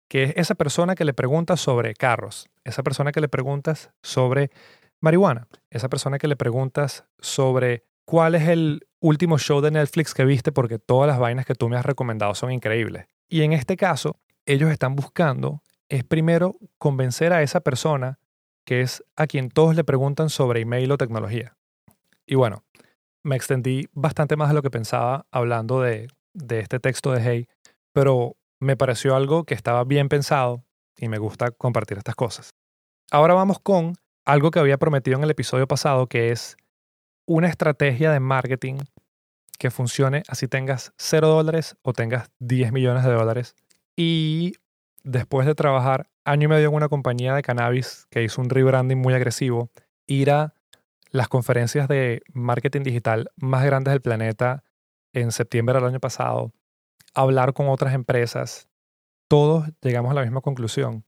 que 0.10 0.24
es 0.24 0.34
esa 0.36 0.56
persona 0.56 0.96
que 0.96 1.06
le 1.06 1.14
pregunta 1.14 1.56
sobre 1.56 1.94
carros, 1.94 2.50
esa 2.66 2.84
persona 2.84 3.14
que 3.14 3.22
le 3.22 3.30
preguntas 3.30 3.92
sobre 4.02 4.52
marihuana, 5.00 5.48
esa 5.70 5.88
persona 5.88 6.18
que 6.18 6.28
le 6.28 6.36
preguntas 6.36 7.06
sobre 7.20 7.86
cuál 8.08 8.36
es 8.36 8.48
el 8.48 8.88
último 9.02 9.38
show 9.38 9.60
de 9.60 9.70
Netflix 9.70 10.14
que 10.14 10.24
viste 10.24 10.54
porque 10.54 10.80
todas 10.80 11.08
las 11.08 11.20
vainas 11.20 11.46
que 11.46 11.56
tú 11.56 11.68
me 11.68 11.76
has 11.76 11.86
recomendado 11.86 12.34
son 12.36 12.52
increíbles. 12.52 13.08
Y 13.30 13.42
en 13.42 13.52
este 13.52 13.76
caso, 13.76 14.18
ellos 14.46 14.72
están 14.72 14.96
buscando 14.96 15.62
es 15.90 16.04
primero 16.04 16.58
convencer 16.78 17.34
a 17.34 17.44
esa 17.44 17.62
persona 17.62 18.20
que 18.66 18.82
es 18.82 19.04
a 19.16 19.28
quien 19.28 19.50
todos 19.50 19.76
le 19.76 19.84
preguntan 19.84 20.30
sobre 20.30 20.62
email 20.62 20.92
o 20.92 20.98
tecnología. 20.98 21.56
Y 22.26 22.36
bueno, 22.36 22.64
me 23.24 23.36
extendí 23.36 23.88
bastante 23.94 24.36
más 24.36 24.50
de 24.50 24.56
lo 24.56 24.62
que 24.62 24.70
pensaba 24.70 25.26
hablando 25.32 25.82
de, 25.82 26.08
de 26.34 26.60
este 26.60 26.80
texto 26.80 27.12
de 27.12 27.22
Hey, 27.22 27.48
pero 27.94 28.36
me 28.60 28.76
pareció 28.76 29.16
algo 29.16 29.44
que 29.44 29.54
estaba 29.54 29.84
bien 29.84 30.10
pensado 30.10 30.64
y 30.98 31.08
me 31.08 31.18
gusta 31.18 31.52
compartir 31.52 31.98
estas 31.98 32.16
cosas. 32.16 32.50
Ahora 33.12 33.34
vamos 33.34 33.60
con 33.60 33.96
algo 34.26 34.52
que 34.52 34.60
había 34.60 34.78
prometido 34.78 35.18
en 35.18 35.24
el 35.24 35.32
episodio 35.32 35.68
pasado, 35.68 36.08
que 36.08 36.32
es 36.32 36.58
una 37.28 37.50
estrategia 37.50 38.12
de 38.12 38.20
marketing 38.20 38.78
que 39.60 39.70
funcione 39.70 40.24
así 40.28 40.48
tengas 40.48 40.94
0 40.98 41.28
dólares 41.28 41.76
o 41.82 41.94
tengas 41.94 42.32
10 42.40 42.72
millones 42.72 43.04
de 43.04 43.12
dólares. 43.12 43.56
Y 43.96 44.54
después 45.04 45.46
de 45.46 45.54
trabajar 45.54 46.10
año 46.24 46.46
y 46.46 46.48
medio 46.48 46.70
en 46.70 46.76
una 46.76 46.90
compañía 46.90 47.36
de 47.36 47.42
cannabis 47.42 48.08
que 48.10 48.24
hizo 48.24 48.42
un 48.42 48.50
rebranding 48.50 48.98
muy 48.98 49.14
agresivo, 49.14 49.70
ir 50.06 50.32
a 50.32 50.54
las 51.12 51.28
conferencias 51.28 51.88
de 51.88 52.22
marketing 52.34 52.84
digital 52.84 53.30
más 53.36 53.66
grandes 53.66 53.92
del 53.92 54.02
planeta 54.02 54.64
en 55.14 55.32
septiembre 55.32 55.76
del 55.76 55.86
año 55.86 56.00
pasado, 56.00 56.54
hablar 57.14 57.54
con 57.54 57.68
otras 57.70 57.94
empresas, 57.94 58.70
todos 59.28 59.68
llegamos 59.82 60.12
a 60.12 60.16
la 60.16 60.22
misma 60.22 60.42
conclusión. 60.42 61.06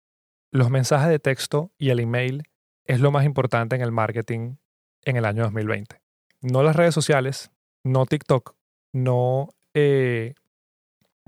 Los 0.51 0.69
mensajes 0.69 1.09
de 1.09 1.19
texto 1.19 1.71
y 1.77 1.91
el 1.91 1.99
email 1.99 2.43
es 2.85 2.99
lo 2.99 3.11
más 3.11 3.23
importante 3.23 3.75
en 3.75 3.81
el 3.81 3.91
marketing 3.91 4.55
en 5.03 5.15
el 5.15 5.25
año 5.25 5.43
2020. 5.43 6.08
No 6.41 6.63
las 6.63 6.75
redes 6.75 6.93
sociales, 6.93 7.51
no 7.83 8.05
TikTok, 8.05 8.55
no 8.93 9.49
eh, 9.73 10.35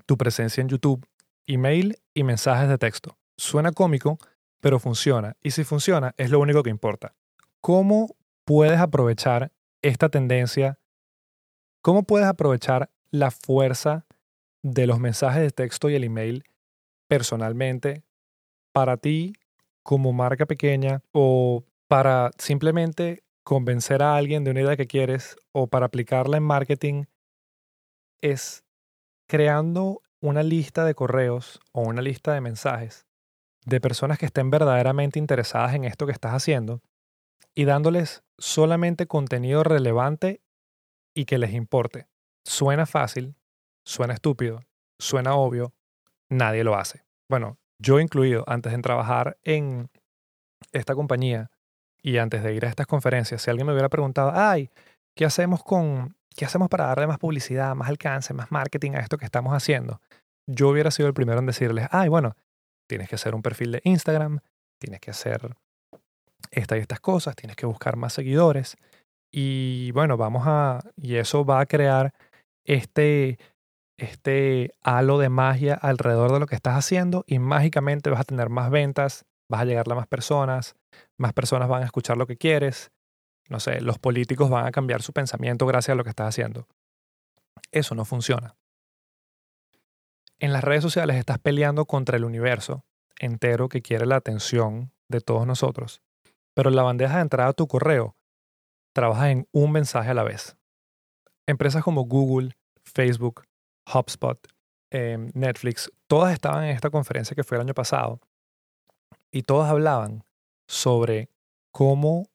tu 0.05 0.17
presencia 0.17 0.61
en 0.61 0.69
YouTube, 0.69 1.05
email 1.47 1.97
y 2.13 2.23
mensajes 2.23 2.69
de 2.69 2.77
texto. 2.77 3.17
Suena 3.37 3.71
cómico, 3.71 4.17
pero 4.61 4.79
funciona. 4.79 5.35
Y 5.41 5.51
si 5.51 5.63
funciona, 5.63 6.13
es 6.17 6.29
lo 6.29 6.39
único 6.39 6.63
que 6.63 6.69
importa. 6.69 7.13
¿Cómo 7.59 8.15
puedes 8.45 8.79
aprovechar 8.79 9.51
esta 9.81 10.09
tendencia? 10.09 10.79
¿Cómo 11.81 12.03
puedes 12.03 12.27
aprovechar 12.27 12.89
la 13.09 13.31
fuerza 13.31 14.05
de 14.63 14.87
los 14.87 14.99
mensajes 14.99 15.41
de 15.41 15.51
texto 15.51 15.89
y 15.89 15.95
el 15.95 16.03
email 16.03 16.45
personalmente 17.07 18.03
para 18.71 18.97
ti 18.97 19.33
como 19.83 20.13
marca 20.13 20.45
pequeña 20.45 21.01
o 21.11 21.65
para 21.87 22.31
simplemente 22.37 23.23
convencer 23.43 24.03
a 24.03 24.15
alguien 24.15 24.43
de 24.43 24.51
una 24.51 24.61
idea 24.61 24.77
que 24.77 24.87
quieres 24.87 25.35
o 25.51 25.67
para 25.67 25.87
aplicarla 25.87 26.37
en 26.37 26.43
marketing 26.43 27.05
es 28.21 28.63
creando 29.27 30.01
una 30.19 30.43
lista 30.43 30.85
de 30.85 30.93
correos 30.93 31.59
o 31.71 31.81
una 31.81 32.01
lista 32.01 32.33
de 32.33 32.41
mensajes 32.41 33.07
de 33.65 33.81
personas 33.81 34.17
que 34.17 34.25
estén 34.25 34.49
verdaderamente 34.49 35.19
interesadas 35.19 35.73
en 35.75 35.85
esto 35.85 36.05
que 36.05 36.11
estás 36.11 36.33
haciendo 36.33 36.81
y 37.53 37.65
dándoles 37.65 38.23
solamente 38.37 39.07
contenido 39.07 39.63
relevante 39.63 40.41
y 41.13 41.25
que 41.25 41.37
les 41.37 41.53
importe. 41.53 42.07
Suena 42.43 42.85
fácil, 42.85 43.35
suena 43.85 44.13
estúpido, 44.13 44.61
suena 44.99 45.35
obvio, 45.35 45.73
nadie 46.29 46.63
lo 46.63 46.75
hace. 46.75 47.03
Bueno, 47.29 47.59
yo 47.77 47.99
incluido, 47.99 48.43
antes 48.47 48.71
de 48.71 48.81
trabajar 48.81 49.37
en 49.43 49.89
esta 50.71 50.95
compañía 50.95 51.51
y 52.01 52.17
antes 52.17 52.43
de 52.43 52.53
ir 52.53 52.65
a 52.65 52.69
estas 52.69 52.87
conferencias, 52.87 53.41
si 53.41 53.49
alguien 53.49 53.67
me 53.67 53.73
hubiera 53.73 53.89
preguntado, 53.89 54.31
ay, 54.33 54.69
¿qué 55.15 55.25
hacemos 55.25 55.63
con, 55.63 56.15
qué 56.35 56.45
hacemos 56.45 56.69
para 56.69 56.85
darle 56.87 57.07
más 57.07 57.19
publicidad, 57.19 57.75
más 57.75 57.89
alcance, 57.89 58.33
más 58.33 58.51
marketing 58.51 58.91
a 58.93 58.99
esto 58.99 59.17
que 59.17 59.25
estamos 59.25 59.53
haciendo? 59.53 60.01
Yo 60.47 60.69
hubiera 60.69 60.91
sido 60.91 61.07
el 61.07 61.13
primero 61.13 61.39
en 61.39 61.45
decirles, 61.45 61.87
ay, 61.91 62.09
bueno, 62.09 62.35
tienes 62.87 63.07
que 63.07 63.15
hacer 63.15 63.35
un 63.35 63.41
perfil 63.41 63.71
de 63.71 63.81
Instagram, 63.83 64.39
tienes 64.79 64.99
que 64.99 65.11
hacer 65.11 65.55
estas 66.49 66.79
y 66.79 66.81
estas 66.81 66.99
cosas, 66.99 67.35
tienes 67.35 67.55
que 67.55 67.65
buscar 67.65 67.95
más 67.95 68.13
seguidores 68.13 68.77
y 69.31 69.91
bueno, 69.91 70.17
vamos 70.17 70.43
a, 70.45 70.81
y 70.97 71.15
eso 71.15 71.45
va 71.45 71.61
a 71.61 71.65
crear 71.65 72.13
este, 72.65 73.39
este 73.97 74.73
halo 74.83 75.19
de 75.19 75.29
magia 75.29 75.75
alrededor 75.75 76.33
de 76.33 76.39
lo 76.39 76.47
que 76.47 76.55
estás 76.55 76.75
haciendo 76.75 77.23
y 77.27 77.39
mágicamente 77.39 78.09
vas 78.09 78.21
a 78.21 78.25
tener 78.25 78.49
más 78.49 78.69
ventas, 78.69 79.25
vas 79.49 79.61
a 79.61 79.65
llegar 79.65 79.85
a 79.89 79.95
más 79.95 80.07
personas, 80.07 80.75
más 81.21 81.33
personas 81.33 81.69
van 81.69 81.83
a 81.83 81.85
escuchar 81.85 82.17
lo 82.17 82.27
que 82.27 82.35
quieres, 82.35 82.91
no 83.47 83.59
sé, 83.59 83.79
los 83.79 83.99
políticos 83.99 84.49
van 84.49 84.65
a 84.65 84.71
cambiar 84.71 85.01
su 85.01 85.13
pensamiento 85.13 85.65
gracias 85.65 85.93
a 85.93 85.95
lo 85.95 86.03
que 86.03 86.09
estás 86.09 86.27
haciendo. 86.27 86.67
Eso 87.71 87.95
no 87.95 88.05
funciona. 88.05 88.55
En 90.39 90.51
las 90.51 90.63
redes 90.63 90.81
sociales 90.81 91.17
estás 91.17 91.37
peleando 91.37 91.85
contra 91.85 92.17
el 92.17 92.25
universo 92.25 92.83
entero 93.19 93.69
que 93.69 93.83
quiere 93.83 94.07
la 94.07 94.15
atención 94.15 94.91
de 95.07 95.21
todos 95.21 95.45
nosotros, 95.45 96.01
pero 96.55 96.69
en 96.69 96.75
la 96.75 96.83
bandeja 96.83 97.17
de 97.17 97.21
entrada 97.21 97.49
a 97.49 97.53
tu 97.53 97.67
correo 97.67 98.15
trabajas 98.93 99.29
en 99.29 99.47
un 99.51 99.71
mensaje 99.71 100.09
a 100.09 100.15
la 100.15 100.23
vez. 100.23 100.57
Empresas 101.45 101.83
como 101.83 102.05
Google, 102.05 102.53
Facebook, 102.83 103.43
HubSpot, 103.93 104.39
em, 104.89 105.29
Netflix, 105.35 105.91
todas 106.07 106.33
estaban 106.33 106.63
en 106.63 106.71
esta 106.71 106.89
conferencia 106.89 107.35
que 107.35 107.43
fue 107.43 107.57
el 107.57 107.61
año 107.61 107.73
pasado 107.73 108.19
y 109.31 109.43
todas 109.43 109.69
hablaban 109.69 110.23
sobre 110.71 111.29
cómo 111.73 112.29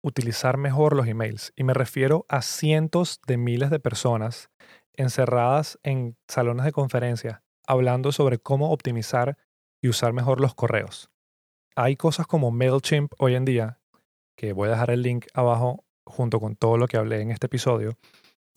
utilizar 0.00 0.58
mejor 0.58 0.94
los 0.94 1.08
emails. 1.08 1.52
Y 1.56 1.64
me 1.64 1.74
refiero 1.74 2.24
a 2.28 2.40
cientos 2.40 3.20
de 3.26 3.36
miles 3.36 3.68
de 3.70 3.80
personas 3.80 4.48
encerradas 4.92 5.80
en 5.82 6.16
salones 6.28 6.64
de 6.64 6.72
conferencia 6.72 7.42
hablando 7.66 8.12
sobre 8.12 8.38
cómo 8.38 8.70
optimizar 8.70 9.38
y 9.82 9.88
usar 9.88 10.12
mejor 10.12 10.40
los 10.40 10.54
correos. 10.54 11.10
Hay 11.74 11.96
cosas 11.96 12.28
como 12.28 12.52
MailChimp 12.52 13.12
hoy 13.18 13.34
en 13.34 13.44
día, 13.44 13.80
que 14.36 14.52
voy 14.52 14.68
a 14.68 14.72
dejar 14.72 14.90
el 14.90 15.02
link 15.02 15.26
abajo 15.34 15.84
junto 16.04 16.38
con 16.38 16.54
todo 16.54 16.76
lo 16.76 16.86
que 16.86 16.96
hablé 16.96 17.22
en 17.22 17.32
este 17.32 17.46
episodio, 17.46 17.98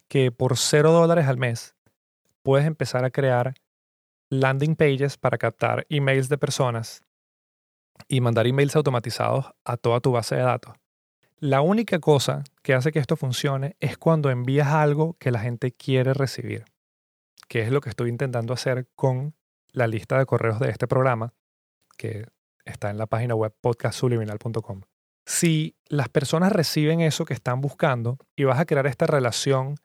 que 0.08 0.32
por 0.32 0.58
cero 0.58 0.92
dólares 0.92 1.26
al 1.26 1.38
mes 1.38 1.76
puedes 2.44 2.68
empezar 2.68 3.04
a 3.04 3.10
crear 3.10 3.56
landing 4.30 4.76
pages 4.76 5.18
para 5.18 5.40
captar 5.40 5.88
emails 5.90 6.30
de 6.30 6.38
personas 6.38 7.07
y 8.08 8.22
mandar 8.22 8.48
emails 8.48 8.76
automatizados 8.76 9.48
a 9.66 9.78
toda 9.78 10.00
tu 10.00 10.12
base 10.12 10.36
de 10.36 10.42
datos. 10.42 10.76
La 11.40 11.62
única 11.62 12.00
cosa 12.00 12.44
que 12.64 12.74
hace 12.74 12.92
que 12.92 13.00
esto 13.00 13.16
funcione 13.16 13.76
es 13.80 13.98
cuando 13.98 14.32
envías 14.32 14.70
algo 14.70 15.16
que 15.20 15.32
la 15.32 15.40
gente 15.40 15.72
quiere 15.72 16.14
recibir, 16.14 16.66
que 17.48 17.62
es 17.62 17.72
lo 17.72 17.80
que 17.82 17.90
estoy 17.90 18.10
intentando 18.10 18.54
hacer 18.54 18.88
con 18.96 19.36
la 19.72 19.88
lista 19.88 20.18
de 20.18 20.26
correos 20.26 20.60
de 20.60 20.70
este 20.70 20.88
programa, 20.88 21.34
que 21.98 22.26
está 22.66 22.90
en 22.90 22.98
la 22.98 23.06
página 23.06 23.36
web 23.36 23.54
podcastsubliminal.com. 23.62 24.82
Si 25.26 25.76
las 25.90 26.10
personas 26.10 26.52
reciben 26.52 27.02
eso 27.02 27.26
que 27.26 27.34
están 27.34 27.62
buscando 27.62 28.18
y 28.36 28.46
vas 28.46 28.60
a 28.60 28.66
crear 28.66 28.88
esta 28.88 29.06
relación 29.06 29.76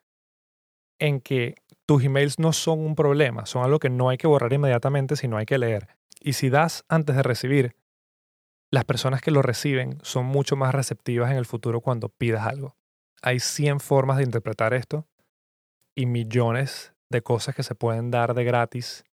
en 0.99 1.21
que 1.21 1.57
tus 1.85 2.05
emails 2.05 2.39
no 2.39 2.53
son 2.53 2.79
un 2.79 2.95
problema, 2.95 3.45
son 3.45 3.65
algo 3.65 3.79
que 3.79 3.91
no 3.91 4.09
hay 4.09 4.19
que 4.19 4.27
borrar 4.27 4.53
inmediatamente, 4.53 5.17
sino 5.17 5.37
hay 5.37 5.47
que 5.47 5.59
leer. 5.59 5.89
Y 6.21 6.35
si 6.35 6.49
das 6.49 6.85
antes 6.89 7.17
de 7.17 7.23
recibir, 7.23 7.77
las 8.73 8.87
personas 8.87 9.21
que 9.21 9.31
lo 9.31 9.43
reciben 9.43 9.99
son 10.03 10.25
mucho 10.25 10.57
más 10.57 10.75
receptivas 10.75 11.31
en 11.31 11.37
el 11.37 11.45
futuro 11.45 11.83
cuando 11.83 12.09
pidas 12.09 12.47
algo. 12.47 12.75
Hay 13.21 13.39
100 13.39 13.81
formas 13.81 14.17
de 14.17 14.25
interpretar 14.25 14.73
esto 14.73 15.07
y 15.95 16.07
millones 16.07 16.95
de 17.11 17.23
cosas 17.23 17.55
que 17.55 17.63
se 17.63 17.75
pueden 17.75 18.11
dar 18.11 18.33
de 18.33 18.45
gratis 18.45 19.05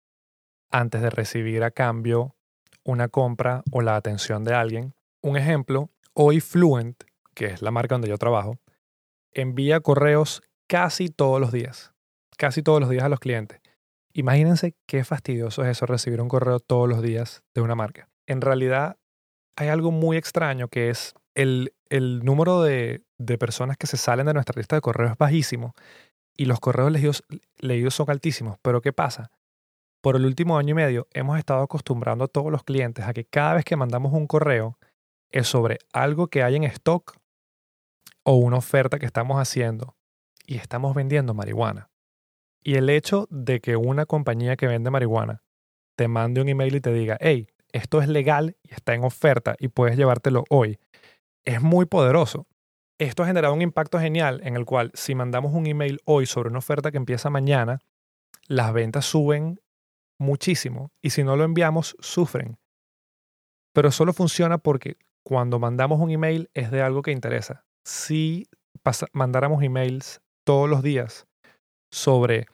antes 0.71 1.01
de 1.01 1.09
recibir 1.09 1.63
a 1.65 1.71
cambio 1.71 2.37
una 2.85 3.09
compra 3.09 3.63
o 3.71 3.81
la 3.81 3.97
atención 3.97 4.45
de 4.45 4.53
alguien. 4.53 4.93
Un 5.21 5.35
ejemplo, 5.35 5.89
hoy 6.13 6.39
Fluent, 6.39 7.03
que 7.35 7.47
es 7.47 7.61
la 7.61 7.71
marca 7.71 7.95
donde 7.95 8.07
yo 8.07 8.17
trabajo, 8.17 8.59
envía 9.33 9.81
correos 9.81 10.41
casi 10.67 11.09
todos 11.09 11.41
los 11.41 11.51
días, 11.51 11.93
casi 12.37 12.63
todos 12.63 12.79
los 12.79 12.89
días 12.89 13.03
a 13.03 13.09
los 13.09 13.19
clientes. 13.19 13.59
Imagínense 14.13 14.77
qué 14.85 15.03
fastidioso 15.03 15.63
es 15.63 15.71
eso, 15.71 15.85
recibir 15.85 16.21
un 16.21 16.29
correo 16.29 16.61
todos 16.61 16.87
los 16.87 17.01
días 17.01 17.43
de 17.53 17.59
una 17.59 17.75
marca. 17.75 18.07
En 18.25 18.39
realidad, 18.39 18.95
hay 19.55 19.67
algo 19.67 19.91
muy 19.91 20.17
extraño 20.17 20.67
que 20.67 20.89
es 20.89 21.13
el, 21.35 21.73
el 21.89 22.23
número 22.23 22.61
de, 22.61 23.03
de, 23.17 23.37
personas 23.37 23.77
que 23.77 23.87
se 23.87 23.97
salen 23.97 24.25
de 24.25 24.33
nuestra 24.33 24.57
lista 24.57 24.75
de 24.75 24.81
correos 24.81 25.11
es 25.11 25.17
bajísimo 25.17 25.73
y 26.35 26.45
los 26.45 26.59
correos 26.59 26.91
leídos, 26.91 27.23
leídos 27.59 27.93
son 27.93 28.09
altísimos. 28.09 28.57
Pero 28.61 28.81
¿qué 28.81 28.93
pasa? 28.93 29.31
Por 30.01 30.15
el 30.15 30.25
último 30.25 30.57
año 30.57 30.71
y 30.71 30.75
medio 30.75 31.07
hemos 31.13 31.37
estado 31.37 31.61
acostumbrando 31.61 32.23
a 32.23 32.27
todos 32.27 32.51
los 32.51 32.63
clientes 32.63 33.05
a 33.05 33.13
que 33.13 33.25
cada 33.25 33.55
vez 33.55 33.65
que 33.65 33.75
mandamos 33.75 34.13
un 34.13 34.27
correo 34.27 34.77
es 35.29 35.47
sobre 35.47 35.79
algo 35.93 36.27
que 36.27 36.43
hay 36.43 36.55
en 36.55 36.63
stock 36.63 37.17
o 38.23 38.35
una 38.35 38.57
oferta 38.57 38.99
que 38.99 39.05
estamos 39.05 39.37
haciendo 39.37 39.95
y 40.45 40.57
estamos 40.57 40.95
vendiendo 40.95 41.33
marihuana. 41.33 41.89
Y 42.63 42.75
el 42.75 42.89
hecho 42.89 43.27
de 43.29 43.59
que 43.59 43.75
una 43.75 44.05
compañía 44.05 44.55
que 44.55 44.67
vende 44.67 44.91
marihuana 44.91 45.43
te 45.95 46.07
mande 46.07 46.41
un 46.41 46.49
email 46.49 46.75
y 46.75 46.81
te 46.81 46.93
diga, 46.93 47.17
hey, 47.19 47.47
esto 47.71 48.01
es 48.01 48.07
legal 48.07 48.57
y 48.63 48.73
está 48.73 48.93
en 48.93 49.03
oferta 49.03 49.55
y 49.59 49.67
puedes 49.69 49.97
llevártelo 49.97 50.43
hoy, 50.49 50.79
es 51.45 51.61
muy 51.61 51.85
poderoso. 51.85 52.47
Esto 52.99 53.23
ha 53.23 53.27
generado 53.27 53.53
un 53.53 53.61
impacto 53.61 53.99
genial 53.99 54.41
en 54.43 54.55
el 54.55 54.65
cual 54.65 54.91
si 54.93 55.15
mandamos 55.15 55.53
un 55.53 55.67
email 55.67 55.99
hoy 56.05 56.25
sobre 56.25 56.49
una 56.49 56.59
oferta 56.59 56.91
que 56.91 56.97
empieza 56.97 57.29
mañana, 57.29 57.79
las 58.47 58.73
ventas 58.73 59.05
suben 59.05 59.61
muchísimo 60.19 60.91
y 61.01 61.11
si 61.11 61.23
no 61.23 61.37
lo 61.37 61.43
enviamos, 61.43 61.95
sufren. 61.99 62.57
Pero 63.73 63.91
solo 63.91 64.11
funciona 64.11 64.57
porque 64.57 64.97
cuando 65.23 65.59
mandamos 65.59 65.99
un 65.99 66.09
email 66.09 66.49
es 66.53 66.71
de 66.71 66.81
algo 66.81 67.01
que 67.01 67.11
interesa. 67.11 67.65
Si 67.85 68.47
mandáramos 69.13 69.63
emails 69.63 70.21
todos 70.45 70.69
los 70.69 70.83
días 70.83 71.27
sobre 71.91 72.47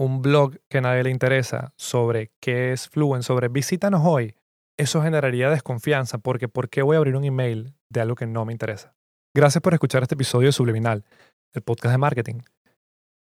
un 0.00 0.22
blog 0.22 0.56
que 0.70 0.80
nadie 0.80 1.02
le 1.02 1.10
interesa, 1.10 1.74
sobre 1.76 2.32
qué 2.40 2.72
es 2.72 2.88
Fluent, 2.88 3.22
sobre 3.22 3.48
visítanos 3.48 4.00
hoy, 4.02 4.34
eso 4.78 5.02
generaría 5.02 5.50
desconfianza 5.50 6.16
porque 6.16 6.48
¿por 6.48 6.70
qué 6.70 6.80
voy 6.80 6.94
a 6.94 6.98
abrir 7.00 7.16
un 7.16 7.24
email 7.24 7.74
de 7.90 8.00
algo 8.00 8.14
que 8.14 8.26
no 8.26 8.46
me 8.46 8.52
interesa? 8.52 8.94
Gracias 9.34 9.60
por 9.60 9.74
escuchar 9.74 10.02
este 10.02 10.14
episodio 10.14 10.48
de 10.48 10.52
Subliminal, 10.52 11.04
el 11.52 11.60
podcast 11.60 11.92
de 11.92 11.98
marketing. 11.98 12.38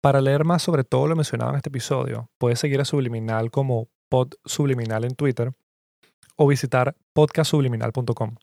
Para 0.02 0.20
leer 0.20 0.46
más 0.46 0.64
sobre 0.64 0.84
todo 0.84 1.08
lo 1.08 1.16
mencionado 1.16 1.52
en 1.52 1.58
este 1.58 1.70
episodio, 1.70 2.32
puedes 2.40 2.58
seguir 2.58 2.82
a 2.82 2.86
Subliminal 2.86 3.52
como 3.52 3.88
Pod 4.10 4.34
Subliminal 4.44 5.06
en 5.06 5.14
Twitter 5.14 5.54
o 6.38 6.48
visitar 6.48 6.96
podcastsubliminal.com. 7.14 8.36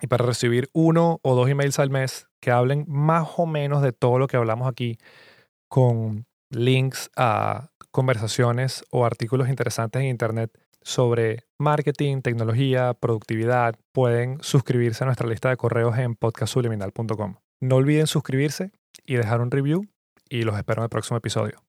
Y 0.00 0.06
para 0.06 0.24
recibir 0.24 0.70
uno 0.72 1.20
o 1.22 1.34
dos 1.34 1.50
emails 1.50 1.78
al 1.78 1.90
mes 1.90 2.26
que 2.40 2.52
hablen 2.52 2.86
más 2.88 3.28
o 3.36 3.44
menos 3.44 3.82
de 3.82 3.92
todo 3.92 4.18
lo 4.18 4.28
que 4.28 4.38
hablamos 4.38 4.66
aquí, 4.66 4.96
con 5.68 6.27
links 6.50 7.10
a 7.16 7.70
conversaciones 7.90 8.84
o 8.90 9.04
artículos 9.04 9.48
interesantes 9.48 10.00
en 10.00 10.08
Internet 10.08 10.50
sobre 10.82 11.44
marketing, 11.58 12.22
tecnología, 12.22 12.94
productividad, 12.94 13.76
pueden 13.92 14.38
suscribirse 14.42 15.04
a 15.04 15.06
nuestra 15.06 15.28
lista 15.28 15.50
de 15.50 15.56
correos 15.56 15.98
en 15.98 16.14
podcastsubliminal.com. 16.14 17.36
No 17.60 17.76
olviden 17.76 18.06
suscribirse 18.06 18.70
y 19.04 19.16
dejar 19.16 19.40
un 19.40 19.50
review 19.50 19.86
y 20.28 20.42
los 20.42 20.56
espero 20.56 20.82
en 20.82 20.84
el 20.84 20.90
próximo 20.90 21.18
episodio. 21.18 21.67